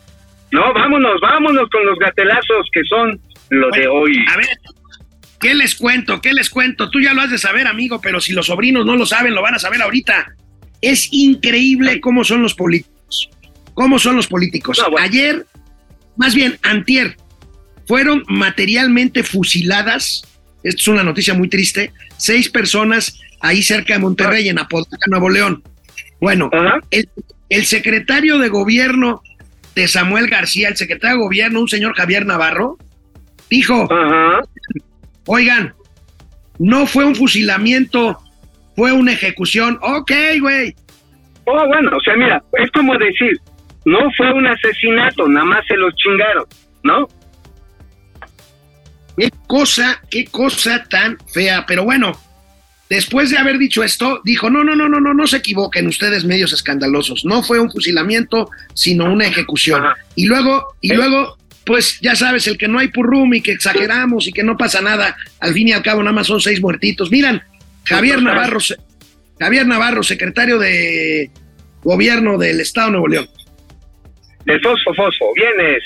No, 0.53 0.73
vámonos, 0.75 1.21
vámonos 1.21 1.69
con 1.71 1.85
los 1.87 1.99
gatelazos 1.99 2.69
que 2.73 2.83
son 2.85 3.21
los 3.51 3.71
de 3.73 3.87
hoy. 3.87 4.13
A 4.33 4.37
ver, 4.37 4.49
¿Qué 5.41 5.55
les 5.55 5.75
cuento? 5.75 6.21
¿Qué 6.21 6.35
les 6.35 6.51
cuento? 6.51 6.91
Tú 6.91 7.01
ya 7.01 7.15
lo 7.15 7.23
has 7.23 7.31
de 7.31 7.39
saber, 7.39 7.67
amigo, 7.67 7.99
pero 8.01 8.21
si 8.21 8.35
los 8.35 8.47
sobrinos 8.47 8.85
no 8.85 8.95
lo 8.95 9.07
saben, 9.07 9.35
lo 9.35 9.41
van 9.41 9.55
a 9.55 9.59
saber 9.59 9.81
ahorita. 9.81 10.35
Es 10.83 11.09
increíble 11.13 11.99
cómo 12.01 12.25
son 12.25 12.43
los 12.43 12.55
políticos. 12.55 13.31
¿Cómo 13.73 13.99
son 13.99 14.17
los 14.17 14.27
políticos? 14.27 14.79
No, 14.79 14.91
bueno. 14.91 15.07
Ayer, 15.07 15.47
más 16.17 16.35
bien, 16.35 16.59
antier, 16.63 17.17
fueron 17.87 18.23
materialmente 18.29 19.23
fusiladas, 19.23 20.23
esto 20.63 20.83
es 20.83 20.89
una 20.89 21.03
noticia 21.03 21.33
muy 21.33 21.49
triste, 21.49 21.91
seis 22.19 22.51
personas 22.51 23.19
ahí 23.41 23.63
cerca 23.63 23.95
de 23.95 24.01
Monterrey, 24.01 24.51
en 24.51 24.59
Apodaca, 24.59 24.99
Nuevo 25.07 25.31
León. 25.31 25.63
Bueno, 26.21 26.51
el 27.49 27.65
secretario 27.65 28.39
de 28.39 28.51
gobierno 28.51 29.23
de 29.75 29.89
Samuel 29.89 30.29
García, 30.29 30.69
el 30.69 30.77
secretario 30.77 31.17
de 31.17 31.23
gobierno, 31.23 31.61
un 31.61 31.69
señor 31.69 31.95
Javier 31.95 32.27
Navarro, 32.27 32.77
dijo, 33.49 33.89
Ajá. 33.91 34.41
oigan, 35.27 35.75
no 36.59 36.87
fue 36.87 37.05
un 37.05 37.15
fusilamiento, 37.15 38.19
fue 38.77 38.93
una 38.93 39.13
ejecución. 39.13 39.79
Ok, 39.83 40.13
güey. 40.41 40.75
Oh, 41.45 41.67
bueno, 41.67 41.97
o 41.97 42.01
sea, 42.01 42.17
mira, 42.17 42.43
es 42.53 42.71
como 42.73 42.97
decir, 42.99 43.39
no 43.85 43.99
fue 44.17 44.33
un 44.33 44.47
asesinato, 44.47 45.27
nada 45.29 45.47
más 45.47 45.67
se 45.67 45.77
los 45.77 45.95
chingaron, 45.97 46.45
¿no? 46.83 47.09
Qué 49.17 49.31
cosa, 49.47 50.01
qué 50.11 50.25
cosa 50.27 50.85
tan 50.85 51.19
fea. 51.33 51.65
Pero 51.67 51.85
bueno, 51.85 52.13
después 52.91 53.31
de 53.31 53.39
haber 53.39 53.57
dicho 53.57 53.83
esto, 53.83 54.21
dijo, 54.25 54.51
no, 54.51 54.65
no, 54.65 54.75
no, 54.75 54.89
no, 54.89 55.01
no, 55.01 55.15
no 55.15 55.27
se 55.27 55.39
equivoquen 55.39 55.87
ustedes 55.87 56.25
medios 56.25 56.53
escandalosos. 56.53 57.25
No 57.25 57.43
fue 57.43 57.61
un 57.61 57.71
fusilamiento, 57.71 58.51
sino 58.75 59.11
una 59.11 59.27
ejecución. 59.27 59.83
Y 60.17 60.27
luego, 60.27 60.75
y 60.81 60.93
¿Eh? 60.93 60.97
luego, 60.97 61.39
pues 61.65 62.01
ya 62.01 62.17
sabes, 62.17 62.47
el 62.49 62.59
que 62.59 62.69
no 62.69 62.81
hay 62.81 62.89
purrum 62.89 63.33
y 63.33 63.41
que 63.41 63.53
exageramos 63.53 64.27
y 64.27 64.33
que 64.33 64.43
no 64.43 64.57
pasa 64.57 64.83
nada, 64.83 65.17
al 65.39 65.55
fin 65.55 65.69
y 65.69 65.73
al 65.73 65.83
cabo 65.83 66.03
nada 66.03 66.13
más 66.13 66.27
son 66.27 66.41
seis 66.41 66.61
muertitos. 66.61 67.11
Miran, 67.11 67.43
Javier. 67.85 68.21
Navarro, 68.21 68.59
Javier 69.39 69.67
Navarro, 69.67 70.03
secretario 70.03 70.59
de 70.59 71.31
gobierno 71.83 72.37
del 72.37 72.61
Estado 72.61 72.89
de 72.89 72.93
Nuevo 72.93 73.09
León. 73.09 73.29
De 74.45 74.59
fosfo, 74.59 74.93
fosfo, 74.95 75.33
vienes. 75.35 75.83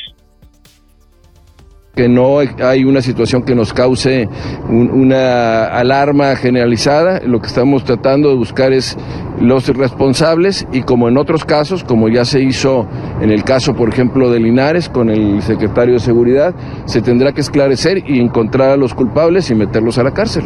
Que 1.94 2.09
no 2.09 2.38
hay 2.40 2.85
una 2.85 3.00
situación 3.00 3.42
que 3.44 3.54
nos 3.54 3.72
cause 3.72 4.28
un- 4.68 4.90
una 4.90 5.66
alarma 5.66 6.35
generalizada. 6.37 7.20
Lo 7.24 7.40
que 7.40 7.46
estamos 7.46 7.85
tratando 7.85 8.30
de 8.30 8.35
buscar 8.35 8.72
es 8.72 8.96
los 9.40 9.68
responsables 9.68 10.66
y 10.72 10.83
como 10.83 11.09
en 11.09 11.16
otros 11.16 11.44
casos, 11.44 11.85
como 11.85 12.09
ya 12.09 12.24
se 12.24 12.40
hizo 12.42 12.88
en 13.20 13.30
el 13.30 13.44
caso, 13.44 13.74
por 13.74 13.88
ejemplo, 13.90 14.30
de 14.30 14.40
Linares 14.40 14.88
con 14.88 15.09
el 15.09 15.40
secretario 15.42 15.94
de 15.94 16.00
Seguridad, 16.00 16.54
se 16.87 17.00
tendrá 17.00 17.33
que 17.33 17.40
esclarecer 17.42 17.98
y 18.09 18.18
encontrar 18.20 18.70
a 18.70 18.76
los 18.76 18.92
culpables 18.92 19.50
y 19.50 19.54
meterlos 19.54 19.96
a 19.98 20.02
la 20.02 20.12
cárcel. 20.12 20.44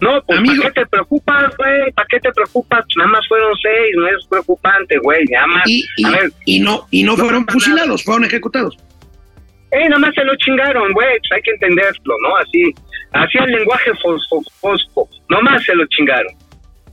No, 0.00 0.10
pues 0.26 0.38
Amigo. 0.38 0.62
¿para 0.62 0.74
qué 0.74 0.80
te 0.82 0.86
preocupas, 0.86 1.44
güey? 1.56 1.92
¿Para 1.94 2.06
qué 2.10 2.20
te 2.20 2.30
preocupas? 2.32 2.84
Nada 2.96 3.08
más 3.10 3.20
fueron 3.26 3.50
seis, 3.62 3.96
no 3.96 4.06
es 4.08 4.26
preocupante, 4.28 4.96
güey. 5.02 5.24
Nada 5.32 5.46
más. 5.46 5.62
Y, 5.66 5.82
y- 5.96 6.04
A 6.04 6.10
ver, 6.10 6.32
y 6.44 6.60
no, 6.60 6.80
y 6.90 7.02
no 7.04 7.12
no 7.12 7.18
fueron 7.24 7.40
nada. 7.42 7.52
fusilados, 7.52 8.04
fueron 8.04 8.24
ejecutados. 8.24 8.76
Eh, 9.74 9.88
nada 9.88 9.98
más 9.98 10.14
se 10.14 10.24
lo 10.24 10.34
chingaron, 10.36 10.92
güey. 10.92 11.18
Pues 11.18 11.32
hay 11.32 11.42
que 11.42 11.50
entenderlo, 11.50 12.14
¿no? 12.22 12.36
Así, 12.36 12.74
así 13.12 13.38
el 13.38 13.50
lenguaje 13.52 13.90
fosfo, 14.02 14.42
fosfo. 14.60 15.08
Nomás 15.28 15.64
se 15.64 15.74
lo 15.74 15.86
chingaron. 15.86 16.32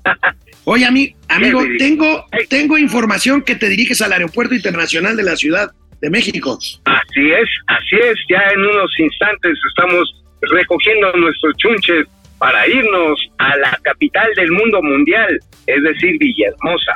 Oye, 0.65 0.85
ami- 0.85 1.15
amigo, 1.27 1.63
tengo, 1.77 2.25
tengo 2.49 2.77
información 2.77 3.41
que 3.41 3.55
te 3.55 3.67
diriges 3.67 4.01
al 4.01 4.13
Aeropuerto 4.13 4.53
Internacional 4.53 5.15
de 5.15 5.23
la 5.23 5.35
Ciudad 5.35 5.71
de 6.01 6.09
México. 6.09 6.57
Así 6.85 7.31
es, 7.31 7.49
así 7.67 7.95
es. 7.95 8.17
Ya 8.29 8.41
en 8.53 8.59
unos 8.59 8.91
instantes 8.99 9.57
estamos 9.69 10.23
recogiendo 10.41 11.11
nuestros 11.13 11.55
chunches 11.57 12.07
para 12.39 12.67
irnos 12.67 13.19
a 13.37 13.55
la 13.57 13.79
capital 13.83 14.27
del 14.35 14.51
mundo 14.51 14.81
mundial, 14.81 15.39
es 15.67 15.83
decir, 15.83 16.17
Villahermosa. 16.19 16.95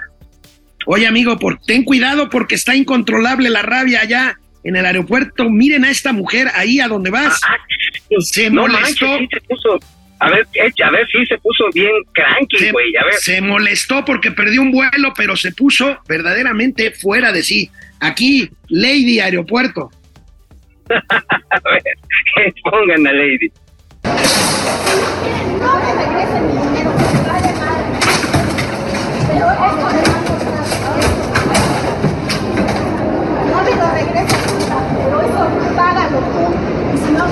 Oye, 0.87 1.07
amigo, 1.07 1.37
por, 1.37 1.59
ten 1.61 1.83
cuidado 1.83 2.29
porque 2.29 2.55
está 2.55 2.75
incontrolable 2.75 3.49
la 3.49 3.61
rabia 3.61 4.01
allá 4.01 4.37
en 4.65 4.75
el 4.75 4.85
aeropuerto. 4.85 5.49
Miren 5.49 5.85
a 5.85 5.89
esta 5.89 6.11
mujer 6.11 6.49
ahí 6.53 6.81
a 6.81 6.89
donde 6.89 7.09
vas. 7.09 7.39
Ah, 7.47 7.55
se 8.19 8.49
no 8.49 8.63
molestó. 8.63 9.07
manches, 9.07 9.29
sí 9.29 9.39
se 9.39 9.41
puso. 9.47 9.79
A 10.19 10.29
ver, 10.29 10.47
eh, 10.53 10.71
a 10.83 10.91
ver, 10.91 11.07
sí 11.11 11.25
se 11.25 11.37
puso 11.37 11.65
bien 11.73 11.91
cranky, 12.13 12.57
se, 12.57 12.71
güey. 12.71 12.95
A 12.97 13.05
ver, 13.05 13.13
se 13.15 13.41
molestó 13.41 14.03
porque 14.03 14.31
perdió 14.31 14.61
un 14.61 14.71
vuelo, 14.71 15.13
pero 15.15 15.35
se 15.35 15.51
puso 15.51 15.99
verdaderamente 16.07 16.91
fuera 16.91 17.31
de 17.31 17.43
sí. 17.43 17.69
Aquí, 17.99 18.49
Lady 18.67 19.19
Aeropuerto. 19.19 19.91
a 20.89 21.59
ver, 21.69 22.53
pongan 22.63 23.07
a 23.07 23.13
Lady. 23.13 23.51
No 24.05 25.79
me 25.79 25.93
regresen 25.95 26.47
mi 26.47 26.53
dinero, 26.53 26.91
que 26.95 27.03
me 27.05 27.21
vale 27.27 27.51
madre. 27.59 27.89
Pero 29.27 29.45
esto 29.51 29.87
le 29.91 30.01
No 33.51 33.57
me 33.63 33.71
lo 33.75 33.87
regreses 33.93 34.41
nunca, 34.53 34.77
pero 34.95 35.15
eso 35.21 35.41
págalo 35.75 36.19
tú. 36.19 36.43
Y 36.93 36.94
si 36.94 36.94
no 37.11 37.25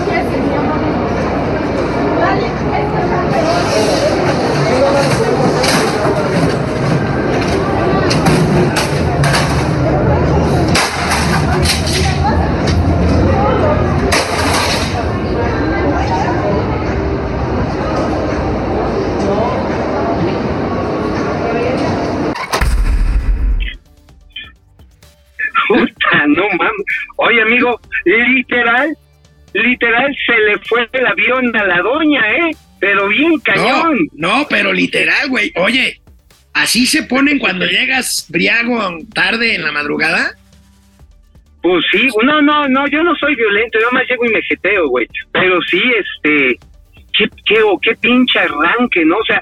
no. 26.49 26.83
Oye, 27.17 27.41
amigo, 27.41 27.79
literal, 28.05 28.97
literal 29.53 30.15
se 30.25 30.37
le 30.39 30.57
fue 30.59 30.87
el 30.91 31.05
avión 31.05 31.55
a 31.55 31.65
la 31.65 31.81
doña, 31.81 32.21
¿eh? 32.31 32.51
Pero 32.79 33.07
bien 33.07 33.33
No, 33.33 33.39
cañón. 33.43 33.97
no, 34.13 34.45
pero 34.49 34.73
literal, 34.73 35.29
güey. 35.29 35.51
Oye, 35.55 36.01
¿así 36.53 36.85
se 36.85 37.03
ponen 37.03 37.39
cuando 37.39 37.65
llegas 37.65 38.27
briago 38.29 38.97
tarde 39.13 39.55
en 39.55 39.63
la 39.63 39.71
madrugada? 39.71 40.31
Pues 41.61 41.85
sí, 41.93 42.09
no, 42.23 42.41
no, 42.41 42.67
no, 42.67 42.87
yo 42.87 43.01
no 43.03 43.15
soy 43.15 43.35
violento, 43.35 43.79
yo 43.79 43.89
más 43.91 44.03
llego 44.09 44.25
y 44.25 44.33
me 44.33 44.41
jeteo, 44.41 44.89
güey. 44.89 45.07
Pero 45.31 45.61
sí, 45.61 45.81
este, 45.97 46.59
qué, 47.17 47.29
qué, 47.45 47.61
o 47.63 47.79
qué 47.79 47.95
pinche 47.95 48.39
arranque, 48.39 49.05
¿no? 49.05 49.15
O 49.17 49.23
sea, 49.25 49.39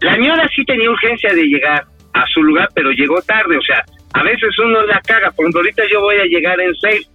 la 0.00 0.14
señora 0.14 0.48
sí 0.56 0.64
tenía 0.64 0.90
urgencia 0.90 1.32
de 1.32 1.44
llegar 1.44 1.84
a 2.14 2.26
su 2.34 2.42
lugar, 2.42 2.68
pero 2.74 2.90
llegó 2.90 3.22
tarde, 3.22 3.56
o 3.56 3.62
sea, 3.62 3.84
a 4.14 4.22
veces 4.24 4.58
uno 4.58 4.82
la 4.86 5.00
caga, 5.02 5.30
por 5.30 5.44
ejemplo, 5.44 5.60
ahorita 5.60 5.84
yo 5.90 6.00
voy 6.00 6.16
a 6.16 6.24
llegar 6.24 6.60
en 6.60 6.74
seis. 6.80 7.08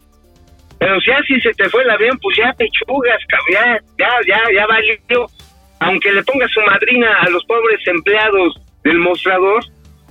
Pero 0.79 0.99
si 1.01 1.11
así 1.11 1.39
se 1.41 1.51
te 1.53 1.69
fue 1.69 1.83
el 1.83 1.89
avión, 1.89 2.17
pues 2.21 2.37
ya 2.37 2.53
pechugas, 2.53 3.17
cabrón, 3.27 3.53
ya, 3.53 3.81
ya, 3.97 4.09
ya, 4.27 4.39
ya 4.53 4.67
valió. 4.67 5.27
Aunque 5.79 6.11
le 6.11 6.23
ponga 6.23 6.47
su 6.47 6.61
madrina 6.61 7.13
a 7.21 7.29
los 7.29 7.43
pobres 7.45 7.79
empleados 7.85 8.59
del 8.83 8.99
mostrador, 8.99 9.63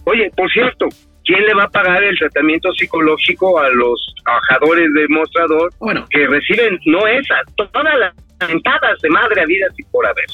oye, 0.05 0.31
por 0.37 0.51
cierto, 0.53 0.89
¿quién 1.25 1.45
le 1.45 1.55
va 1.55 1.65
a 1.65 1.69
pagar 1.69 2.03
el 2.03 2.17
tratamiento 2.19 2.73
psicológico 2.75 3.59
a 3.59 3.69
los 3.71 4.15
trabajadores 4.25 4.93
del 4.95 5.09
mostrador 5.09 5.73
Bueno, 5.81 6.07
que 6.11 6.27
reciben, 6.27 6.79
no 6.87 7.07
esas, 7.07 7.41
todas 7.57 7.99
las 7.99 8.15
mentadas 8.49 9.01
de 9.03 9.11
madre 9.11 9.41
a 9.41 9.47
vida 9.47 9.67
y 9.77 9.83
por 9.85 10.07
haber? 10.07 10.27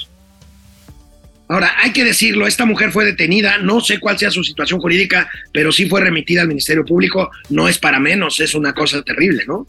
ahora 1.52 1.70
hay 1.82 1.92
que 1.92 2.04
decirlo, 2.04 2.46
esta 2.46 2.64
mujer 2.64 2.92
fue 2.92 3.04
detenida, 3.04 3.58
no 3.58 3.80
sé 3.80 4.00
cuál 4.00 4.18
sea 4.18 4.30
su 4.30 4.42
situación 4.42 4.80
jurídica, 4.80 5.30
pero 5.52 5.70
sí 5.70 5.86
fue 5.86 6.00
remitida 6.00 6.40
al 6.42 6.48
Ministerio 6.48 6.84
Público, 6.84 7.30
no 7.50 7.68
es 7.68 7.78
para 7.78 8.00
menos, 8.00 8.40
es 8.40 8.54
una 8.54 8.72
cosa 8.72 9.02
terrible, 9.02 9.44
¿no? 9.46 9.66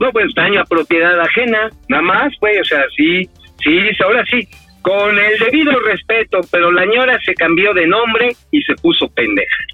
No, 0.00 0.10
pues 0.12 0.32
daño 0.34 0.60
a 0.60 0.64
propiedad 0.64 1.20
ajena, 1.20 1.70
nada 1.88 2.02
más, 2.02 2.32
pues, 2.40 2.58
o 2.60 2.64
sea, 2.64 2.82
sí, 2.96 3.28
sí, 3.62 3.78
ahora 4.02 4.24
sí, 4.30 4.48
con 4.82 5.18
el 5.18 5.38
debido 5.38 5.78
respeto, 5.80 6.40
pero 6.50 6.72
la 6.72 6.82
señora 6.84 7.18
se 7.24 7.34
cambió 7.34 7.74
de 7.74 7.86
nombre 7.86 8.34
y 8.50 8.62
se 8.62 8.74
puso 8.76 9.08
pendeja. 9.10 9.64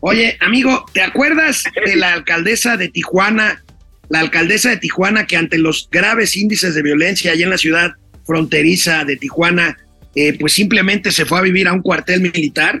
Oye, 0.00 0.36
amigo, 0.40 0.84
¿te 0.92 1.00
acuerdas 1.00 1.62
de 1.86 1.94
la 1.94 2.12
alcaldesa 2.12 2.76
de 2.76 2.88
Tijuana? 2.88 3.62
La 4.08 4.18
alcaldesa 4.18 4.70
de 4.70 4.78
Tijuana 4.78 5.26
que 5.26 5.36
ante 5.36 5.58
los 5.58 5.88
graves 5.90 6.36
índices 6.36 6.74
de 6.74 6.82
violencia 6.82 7.30
allá 7.30 7.44
en 7.44 7.50
la 7.50 7.58
ciudad 7.58 7.92
fronteriza 8.26 9.04
de 9.04 9.16
Tijuana, 9.16 9.76
eh, 10.16 10.36
pues 10.40 10.54
simplemente 10.54 11.12
se 11.12 11.24
fue 11.24 11.38
a 11.38 11.42
vivir 11.42 11.68
a 11.68 11.72
un 11.72 11.82
cuartel 11.82 12.20
militar. 12.20 12.80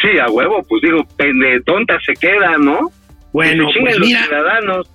Sí, 0.00 0.18
a 0.20 0.30
huevo, 0.30 0.64
pues 0.68 0.82
digo, 0.82 1.04
pende 1.16 1.60
tonta 1.62 1.98
se 2.06 2.12
queda, 2.14 2.56
¿no? 2.58 2.92
Bueno, 3.32 3.66
que 3.66 3.72
se 3.72 3.78
chinguen 3.78 3.84
pues 3.84 3.98
los 3.98 4.08
mira, 4.08 4.24
ciudadanos. 4.24 4.90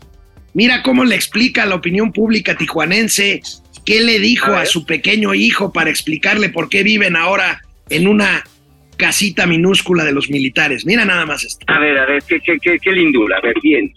Mira 0.55 0.81
cómo 0.81 1.05
le 1.05 1.13
explica 1.13 1.63
a 1.63 1.65
la 1.67 1.75
opinión 1.75 2.11
pública 2.11 2.57
tijuanense 2.57 3.41
qué 3.85 4.01
le 4.01 4.19
dijo 4.19 4.53
A 4.53 4.65
su 4.65 4.85
pequeño 4.85 5.35
hijo 5.35 5.71
para 5.71 5.91
explicarle 5.91 6.49
por 6.49 6.69
qué 6.69 6.81
viven 6.81 7.15
ahora 7.15 7.61
en 7.89 8.07
una 8.07 8.43
casita 8.97 9.45
minúscula 9.45 10.03
de 10.03 10.11
los 10.11 10.29
militares. 10.29 10.85
Mira 10.85 11.05
nada 11.05 11.25
más 11.25 11.43
esto. 11.43 11.65
A 11.67 11.79
ver, 11.79 11.97
a 11.97 12.05
ver, 12.05 12.23
qué, 12.27 12.39
qué, 12.39 12.57
qué, 12.59 12.79
qué 12.81 12.91
lindura, 12.91 13.37
a 13.37 13.41
ver, 13.41 13.55
bien. 13.61 13.93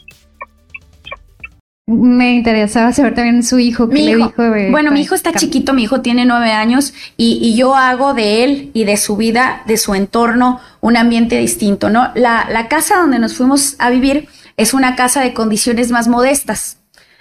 Me 1.86 2.34
interesaba 2.34 2.92
saber 2.92 3.14
también 3.14 3.42
su 3.42 3.58
hijo, 3.58 3.88
¿qué 3.88 3.94
Mi 3.94 4.04
le 4.04 4.10
hijo, 4.10 4.28
dijo 4.28 4.42
de 4.42 4.70
bueno, 4.70 4.92
mi 4.92 5.00
hijo 5.00 5.14
está 5.14 5.32
chiquito, 5.32 5.72
mi 5.72 5.84
hijo 5.84 6.02
tiene 6.02 6.26
nueve 6.26 6.52
años 6.52 6.92
y, 7.16 7.38
y 7.40 7.56
yo 7.56 7.74
hago 7.74 8.12
de 8.12 8.44
él 8.44 8.70
y 8.74 8.84
de 8.84 8.98
su 8.98 9.16
vida, 9.16 9.62
de 9.66 9.78
su 9.78 9.94
entorno, 9.94 10.60
un 10.82 10.98
ambiente 10.98 11.38
distinto, 11.38 11.88
¿no? 11.88 12.12
La, 12.14 12.46
la 12.50 12.68
casa 12.68 12.98
donde 12.98 13.18
nos 13.18 13.34
fuimos 13.34 13.76
a 13.78 13.88
vivir 13.88 14.28
es 14.58 14.74
una 14.74 14.96
casa 14.96 15.22
de 15.22 15.32
condiciones 15.32 15.90
más 15.90 16.08
modestas. 16.08 16.76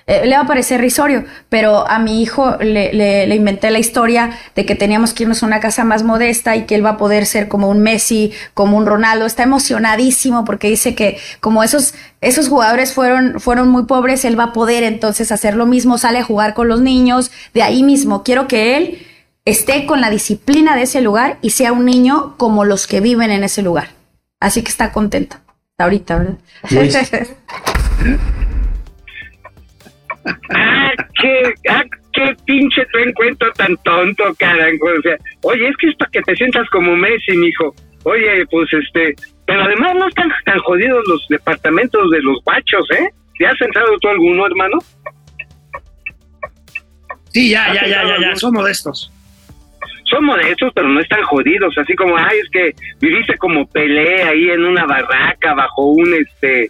Eh, 0.08 0.26
le 0.26 0.36
va 0.38 0.44
a 0.44 0.48
parecer 0.48 0.80
risorio, 0.80 1.26
pero 1.50 1.86
a 1.86 2.00
mi 2.00 2.22
hijo 2.22 2.56
le, 2.62 3.36
inventé 3.36 3.70
la 3.72 3.80
historia 3.80 4.32
de 4.56 4.66
que 4.66 4.74
teníamos 4.74 5.14
que 5.14 5.24
irnos 5.24 5.44
a 5.44 5.46
una 5.46 5.60
casa 5.60 5.84
más 5.84 6.04
modesta 6.04 6.56
y 6.56 6.66
que 6.66 6.76
él 6.76 6.86
va 6.86 6.92
a 6.92 6.98
poder 6.98 7.26
ser 7.26 7.50
como 7.50 7.70
un 7.70 7.82
Messi, 7.82 8.32
como 8.54 8.78
un 8.78 8.86
Ronaldo. 8.86 9.26
Está 9.26 9.44
emocionadísimo 9.44 10.46
porque 10.46 10.70
dice 10.70 10.96
que 10.96 11.18
como 11.42 11.62
esos, 11.62 11.94
jugadores 12.50 12.94
fueron, 12.94 13.42
fueron 13.42 13.68
muy 13.68 13.84
pobres, 13.84 14.24
él 14.24 14.40
va 14.40 14.46
a 14.46 14.54
poder 14.54 14.84
entonces 14.84 15.34
hacer 15.34 15.56
lo 15.56 15.66
mismo, 15.66 15.98
sale 15.98 16.20
a 16.20 16.24
jugar 16.24 16.54
con 16.54 16.70
los 16.70 16.80
niños, 16.80 17.30
de 17.54 17.64
ahí 17.64 17.84
mismo. 17.84 18.24
Quiero 18.24 18.48
que 18.48 18.78
él 18.78 19.06
esté 19.44 19.86
con 19.86 20.00
la 20.00 20.10
disciplina 20.10 20.78
de 20.78 20.84
ese 20.84 21.02
lugar 21.02 21.38
y 21.42 21.50
sea 21.50 21.74
un 21.74 21.84
niño 21.84 22.36
como 22.38 22.64
los 22.64 22.88
que 22.88 23.02
viven 23.02 23.30
en 23.30 23.44
ese 23.44 23.62
lugar. 23.62 23.90
Así 24.40 24.64
que 24.64 24.70
está 24.70 24.94
contento. 24.94 25.38
Ahorita, 25.80 26.18
¿verdad? 26.18 26.38
Luis. 26.72 26.96
Ah, 30.50 30.92
qué, 31.22 31.54
ah, 31.70 31.84
qué 32.14 32.36
pinche 32.46 32.84
tu 32.92 32.98
encuentro 32.98 33.52
tan 33.54 33.78
tonto, 33.84 34.24
carajo. 34.40 34.88
O 34.98 35.02
sea, 35.04 35.18
oye, 35.44 35.68
es 35.70 35.78
que 35.78 35.90
es 35.90 35.96
para 35.98 36.10
que 36.10 36.22
te 36.24 36.36
sientas 36.36 36.68
como 36.72 36.96
Messi, 36.96 37.38
mijo. 37.38 37.76
Oye, 38.06 38.44
pues 38.50 38.68
este, 38.74 39.16
pero 39.46 39.62
además 39.62 39.94
no 40.00 40.08
están 40.08 40.32
tan 40.46 40.58
jodidos 40.60 41.04
los 41.08 41.24
departamentos 41.30 42.10
de 42.10 42.22
los 42.24 42.44
guachos, 42.44 42.88
¿eh? 42.98 43.10
¿Te 43.38 43.46
has 43.46 43.62
entrado 43.62 44.00
tú 44.00 44.08
alguno, 44.08 44.48
hermano? 44.48 44.80
Sí, 47.30 47.52
ya, 47.52 47.72
ya, 47.72 47.86
ya, 47.86 48.04
ya, 48.04 48.20
ya, 48.20 48.36
son 48.36 48.54
modestos. 48.54 49.12
Son 50.10 50.26
modestos, 50.26 50.72
pero 50.74 50.88
no 50.88 51.00
están 51.00 51.24
jodidos. 51.24 51.78
Así 51.78 51.96
como, 51.96 52.18
ay, 52.18 52.38
es 52.44 52.50
que 52.52 52.74
viviste 53.00 53.38
como 53.38 53.68
Pelé 53.68 54.24
ahí 54.24 54.50
en 54.50 54.64
una 54.64 54.86
barraca 54.86 55.54
bajo 55.54 55.88
un, 55.88 56.14
este, 56.14 56.70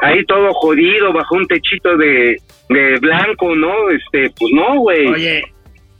ahí 0.00 0.24
todo 0.26 0.52
jodido, 0.54 1.12
bajo 1.12 1.36
un 1.36 1.46
techito 1.46 1.96
de, 1.96 2.36
de 2.68 2.98
blanco, 2.98 3.54
¿no? 3.54 3.90
Este, 3.90 4.30
pues 4.38 4.52
no, 4.52 4.80
güey. 4.80 5.06
Oye, 5.06 5.42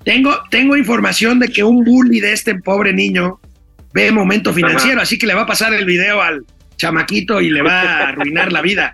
tengo, 0.05 0.33
tengo 0.51 0.77
información 0.77 1.39
de 1.39 1.49
que 1.49 1.64
un 1.64 1.85
bully 1.85 2.20
de 2.20 2.33
este 2.33 2.55
pobre 2.57 2.93
niño 2.93 3.41
ve 3.95 4.12
momento 4.12 4.53
financiero, 4.53 5.01
así 5.01 5.18
que 5.18 5.27
le 5.27 5.35
va 5.35 5.43
a 5.43 5.47
pasar 5.47 5.72
el 5.72 5.87
video 5.87 6.20
al 6.20 6.45
chamaquito 6.77 7.41
y 7.41 7.51
le 7.51 7.62
va 7.62 7.81
a 7.81 8.09
arruinar 8.09 8.53
la 8.53 8.61
vida. 8.61 8.93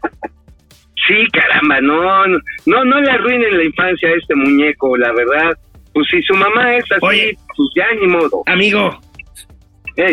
Sí, 1.07 1.27
caramba, 1.33 1.81
no, 1.81 2.27
no, 2.29 2.39
no, 2.67 2.85
no 2.85 3.01
le 3.01 3.11
arruinen 3.11 3.57
la 3.59 3.65
infancia 3.65 4.09
a 4.09 4.13
este 4.13 4.35
muñeco, 4.37 4.97
la 4.97 5.13
verdad. 5.13 5.59
Pues 5.93 6.07
si 6.09 6.23
su 6.23 6.35
mamá 6.35 6.77
es 6.77 6.85
así, 6.93 7.01
Oye. 7.03 7.39
Pues 7.57 7.69
ya 7.75 7.85
ni 8.01 8.07
modo. 8.07 8.43
Amigo, 8.47 8.99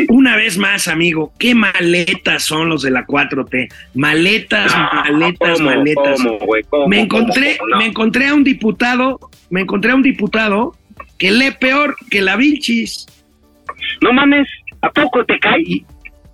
una 0.10 0.36
vez 0.36 0.58
más, 0.58 0.88
amigo, 0.88 1.32
qué 1.40 1.56
maletas 1.56 2.44
son 2.44 2.70
los 2.70 2.82
de 2.82 2.92
la 2.92 3.06
4T. 3.06 3.72
Maletas, 3.96 4.76
maletas, 4.76 5.58
¿cómo, 5.58 5.70
maletas. 5.70 6.22
cómo? 6.22 6.38
¿Cómo, 6.70 6.88
me 6.88 7.00
encontré, 7.02 7.58
cómo? 7.58 7.70
No. 7.70 7.78
me 7.78 7.86
encontré 7.86 8.28
a 8.28 8.34
un 8.34 8.44
diputado, 8.44 9.20
me 9.50 9.62
encontré 9.62 9.92
a 9.92 9.96
un 9.96 10.02
diputado 10.04 10.76
que 11.18 11.32
lee 11.32 11.52
peor 11.60 11.96
que 12.10 12.22
la 12.22 12.36
Vilchis. 12.36 13.08
No 14.02 14.12
mames, 14.14 14.48
¿a 14.82 14.90
poco 14.92 15.26
te 15.26 15.40
cae? 15.40 15.62
Y, 15.62 15.86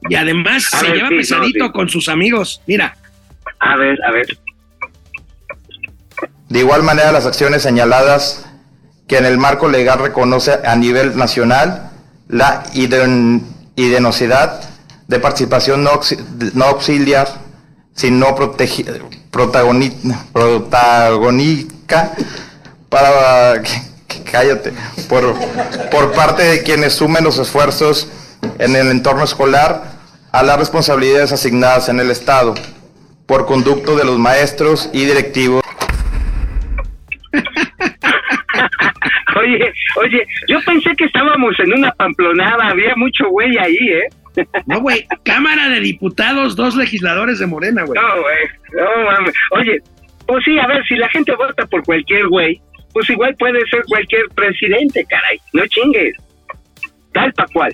y 0.09 0.15
además 0.15 0.73
A 0.73 0.79
se 0.79 0.87
ver, 0.87 0.95
lleva 0.95 1.07
sí, 1.09 1.13
no, 1.13 1.19
pesadito 1.19 1.65
sí. 1.67 1.71
con 1.71 1.89
sus 1.89 2.09
amigos. 2.09 2.61
Mira, 2.67 2.97
A 3.59 3.75
ver, 3.77 3.97
a 4.03 4.11
ver. 4.11 4.37
De 6.49 6.59
igual 6.59 6.83
manera, 6.83 7.11
las 7.11 7.25
acciones 7.25 7.63
señaladas 7.63 8.51
que 9.07 9.17
en 9.17 9.25
el 9.25 9.37
marco 9.37 9.67
legal 9.67 9.99
reconoce 9.99 10.53
a 10.65 10.75
nivel 10.75 11.17
nacional 11.17 11.91
la 12.27 12.63
idenosidad 12.73 14.61
de 15.07 15.19
participación 15.19 15.83
no, 15.83 15.99
no 16.53 16.65
auxiliar, 16.65 17.27
sino 17.93 18.35
protagónica 19.31 22.11
para 22.89 23.61
cállate 24.31 24.73
por, 25.07 25.35
por 25.91 26.11
parte 26.13 26.43
de 26.43 26.63
quienes 26.63 26.93
sumen 26.93 27.23
los 27.23 27.37
esfuerzos 27.37 28.07
en 28.57 28.75
el 28.75 28.89
entorno 28.89 29.23
escolar 29.23 29.95
a 30.31 30.43
las 30.43 30.57
responsabilidades 30.57 31.31
asignadas 31.31 31.89
en 31.89 31.99
el 31.99 32.11
Estado 32.11 32.55
por 33.25 33.45
conducto 33.45 33.95
de 33.95 34.03
los 34.03 34.17
maestros 34.17 34.89
y 34.93 35.05
directivos 35.05 35.64
Oye, 39.45 39.73
oye, 39.97 40.27
yo 40.47 40.59
pensé 40.65 40.95
que 40.95 41.05
estábamos 41.05 41.55
en 41.59 41.73
una 41.73 41.91
pamplonada, 41.91 42.69
había 42.69 42.95
mucho 42.95 43.29
güey 43.29 43.57
ahí, 43.57 43.77
¿eh? 43.77 44.43
no, 44.65 44.81
güey, 44.81 45.05
Cámara 45.23 45.69
de 45.69 45.79
Diputados, 45.79 46.55
dos 46.55 46.75
legisladores 46.75 47.39
de 47.39 47.47
Morena, 47.47 47.83
güey. 47.83 47.99
No, 47.99 48.21
güey, 48.21 48.37
no 48.73 49.11
mames. 49.11 49.33
Oye, 49.51 49.79
pues 50.27 50.43
sí, 50.43 50.57
a 50.59 50.67
ver, 50.67 50.83
si 50.87 50.95
la 50.95 51.09
gente 51.09 51.33
vota 51.35 51.65
por 51.67 51.83
cualquier 51.83 52.27
güey, 52.27 52.59
pues 52.93 53.09
igual 53.09 53.35
puede 53.37 53.59
ser 53.69 53.83
cualquier 53.87 54.27
presidente, 54.35 55.05
caray. 55.09 55.37
No 55.53 55.65
chingues. 55.67 56.15
Tal 57.13 57.31
pa' 57.33 57.45
cual. 57.53 57.73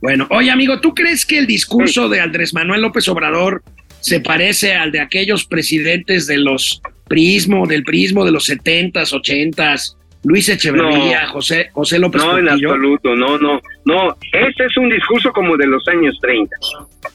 Bueno, 0.00 0.26
oye, 0.30 0.50
amigo, 0.50 0.80
¿tú 0.80 0.94
crees 0.94 1.24
que 1.26 1.38
el 1.38 1.46
discurso 1.46 2.08
de 2.08 2.20
Andrés 2.20 2.54
Manuel 2.54 2.82
López 2.82 3.08
Obrador 3.08 3.62
se 4.00 4.20
parece 4.20 4.74
al 4.74 4.92
de 4.92 5.00
aquellos 5.00 5.46
presidentes 5.46 6.26
de 6.26 6.38
los 6.38 6.80
prismo, 7.08 7.66
del 7.66 7.84
prismo 7.84 8.24
de 8.24 8.32
los 8.32 8.44
setentas, 8.44 9.12
ochentas, 9.12 9.96
Luis 10.26 10.48
Echeverría, 10.48 11.22
No. 11.22 11.28
José, 11.34 11.70
José 11.72 12.00
López 12.00 12.20
No, 12.20 12.36
en 12.36 12.48
absoluto, 12.48 13.14
no, 13.14 13.38
no, 13.38 13.60
no. 13.84 14.16
Este 14.32 14.64
es 14.66 14.76
un 14.76 14.88
discurso 14.88 15.30
como 15.32 15.56
de 15.56 15.66
los 15.68 15.86
años 15.86 16.18
30. 16.20 16.56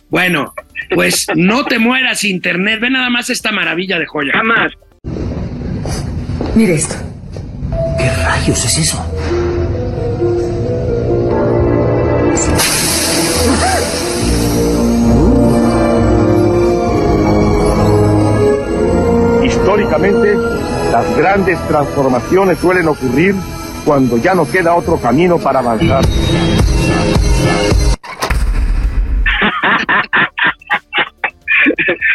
Bueno, 0.10 0.54
pues 0.92 1.28
no 1.36 1.66
te 1.66 1.78
mueras, 1.78 2.24
Internet. 2.24 2.80
Ve 2.80 2.90
nada 2.90 3.10
más 3.10 3.30
esta 3.30 3.52
maravilla 3.52 4.00
de 4.00 4.06
joya. 4.06 4.32
Jamás. 4.32 4.72
Mire 6.56 6.76
esto. 6.76 6.96
¿Qué 7.98 8.10
rayos 8.24 8.66
es 8.66 8.78
eso? 8.78 9.06
Históricamente, 19.44 20.36
las 21.02 21.18
grandes 21.18 21.58
transformaciones 21.68 22.60
suelen 22.60 22.88
ocurrir 22.88 23.34
cuando 23.86 24.18
ya 24.18 24.36
no 24.36 24.50
queda 24.50 24.76
otro 24.76 25.00
camino 25.02 25.40
para 25.40 25.60
avanzar. 25.60 26.04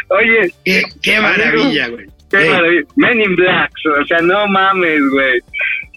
Oye, 0.08 0.52
Qué, 0.64 0.82
qué 1.02 1.20
maravilla, 1.20 1.88
güey. 1.88 2.06
qué 2.30 2.46
Eh, 2.46 2.50
maravilla. 2.50 2.82
Men 2.96 3.20
in 3.20 3.36
Blacks, 3.36 3.86
o 4.02 4.06
sea, 4.06 4.18
no 4.18 4.46
mames, 4.48 5.00
güey. 5.12 5.40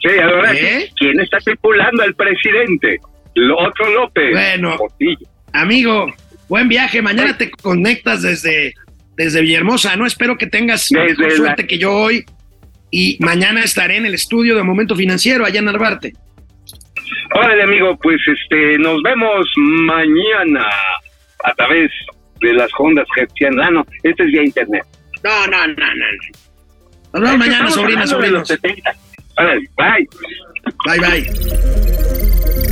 Sí, 0.02 0.20
ahora 0.22 0.54
¿Eh? 0.54 0.90
¿quién 0.98 1.20
está 1.20 1.38
tripulando 1.40 2.04
al 2.04 2.16
presidente? 2.16 2.98
Lo 3.36 3.58
otro 3.58 3.90
López. 3.92 4.32
Bueno. 4.32 4.78
Portillo. 4.78 5.28
Amigo, 5.54 6.08
buen 6.48 6.68
viaje. 6.68 7.02
Mañana 7.02 7.38
te 7.38 7.50
conectas 7.52 8.22
desde, 8.22 8.74
desde 9.18 9.42
Villahermosa, 9.42 9.96
¿no? 9.96 10.06
Espero 10.06 10.38
que 10.38 10.48
tengas 10.48 10.88
Desde 10.90 11.08
mejor 11.10 11.30
la- 11.32 11.36
suerte 11.36 11.68
que 11.68 11.78
yo 11.78 11.94
hoy. 11.96 12.26
Y 12.92 13.18
mañana 13.20 13.64
estaré 13.64 13.98
en 13.98 14.06
el 14.06 14.14
estudio 14.14 14.56
de 14.56 14.64
Momento 14.64 14.96
Financiero, 14.96 15.46
allá 15.46 15.60
en 15.60 15.66
Narvarte. 15.66 16.14
Órale, 17.36 17.64
amigo, 17.64 17.98
pues 18.02 18.20
este, 18.26 18.78
nos 18.80 19.02
vemos 19.04 19.46
mañana 19.58 20.68
a 21.44 21.54
través 21.54 21.92
de 22.42 22.54
las 22.54 22.70
ondas 22.78 23.06
hertzianas. 23.16 23.68
Ah, 23.68 23.72
no, 23.72 23.86
este 24.04 24.24
es 24.24 24.32
vía 24.32 24.44
internet. 24.44 24.84
No, 25.24 25.48
no, 25.48 25.68
no, 25.68 25.74
no. 25.76 25.86
no. 25.86 27.20
Nos 27.20 27.22
vemos 27.22 27.38
mañana, 27.38 27.70
sobrinas, 27.70 28.10
sobrinos. 28.10 28.48
70. 28.48 28.96
Órale, 29.38 29.70
bye. 29.78 30.08
Bye, 30.86 31.00
bye. 31.00 32.68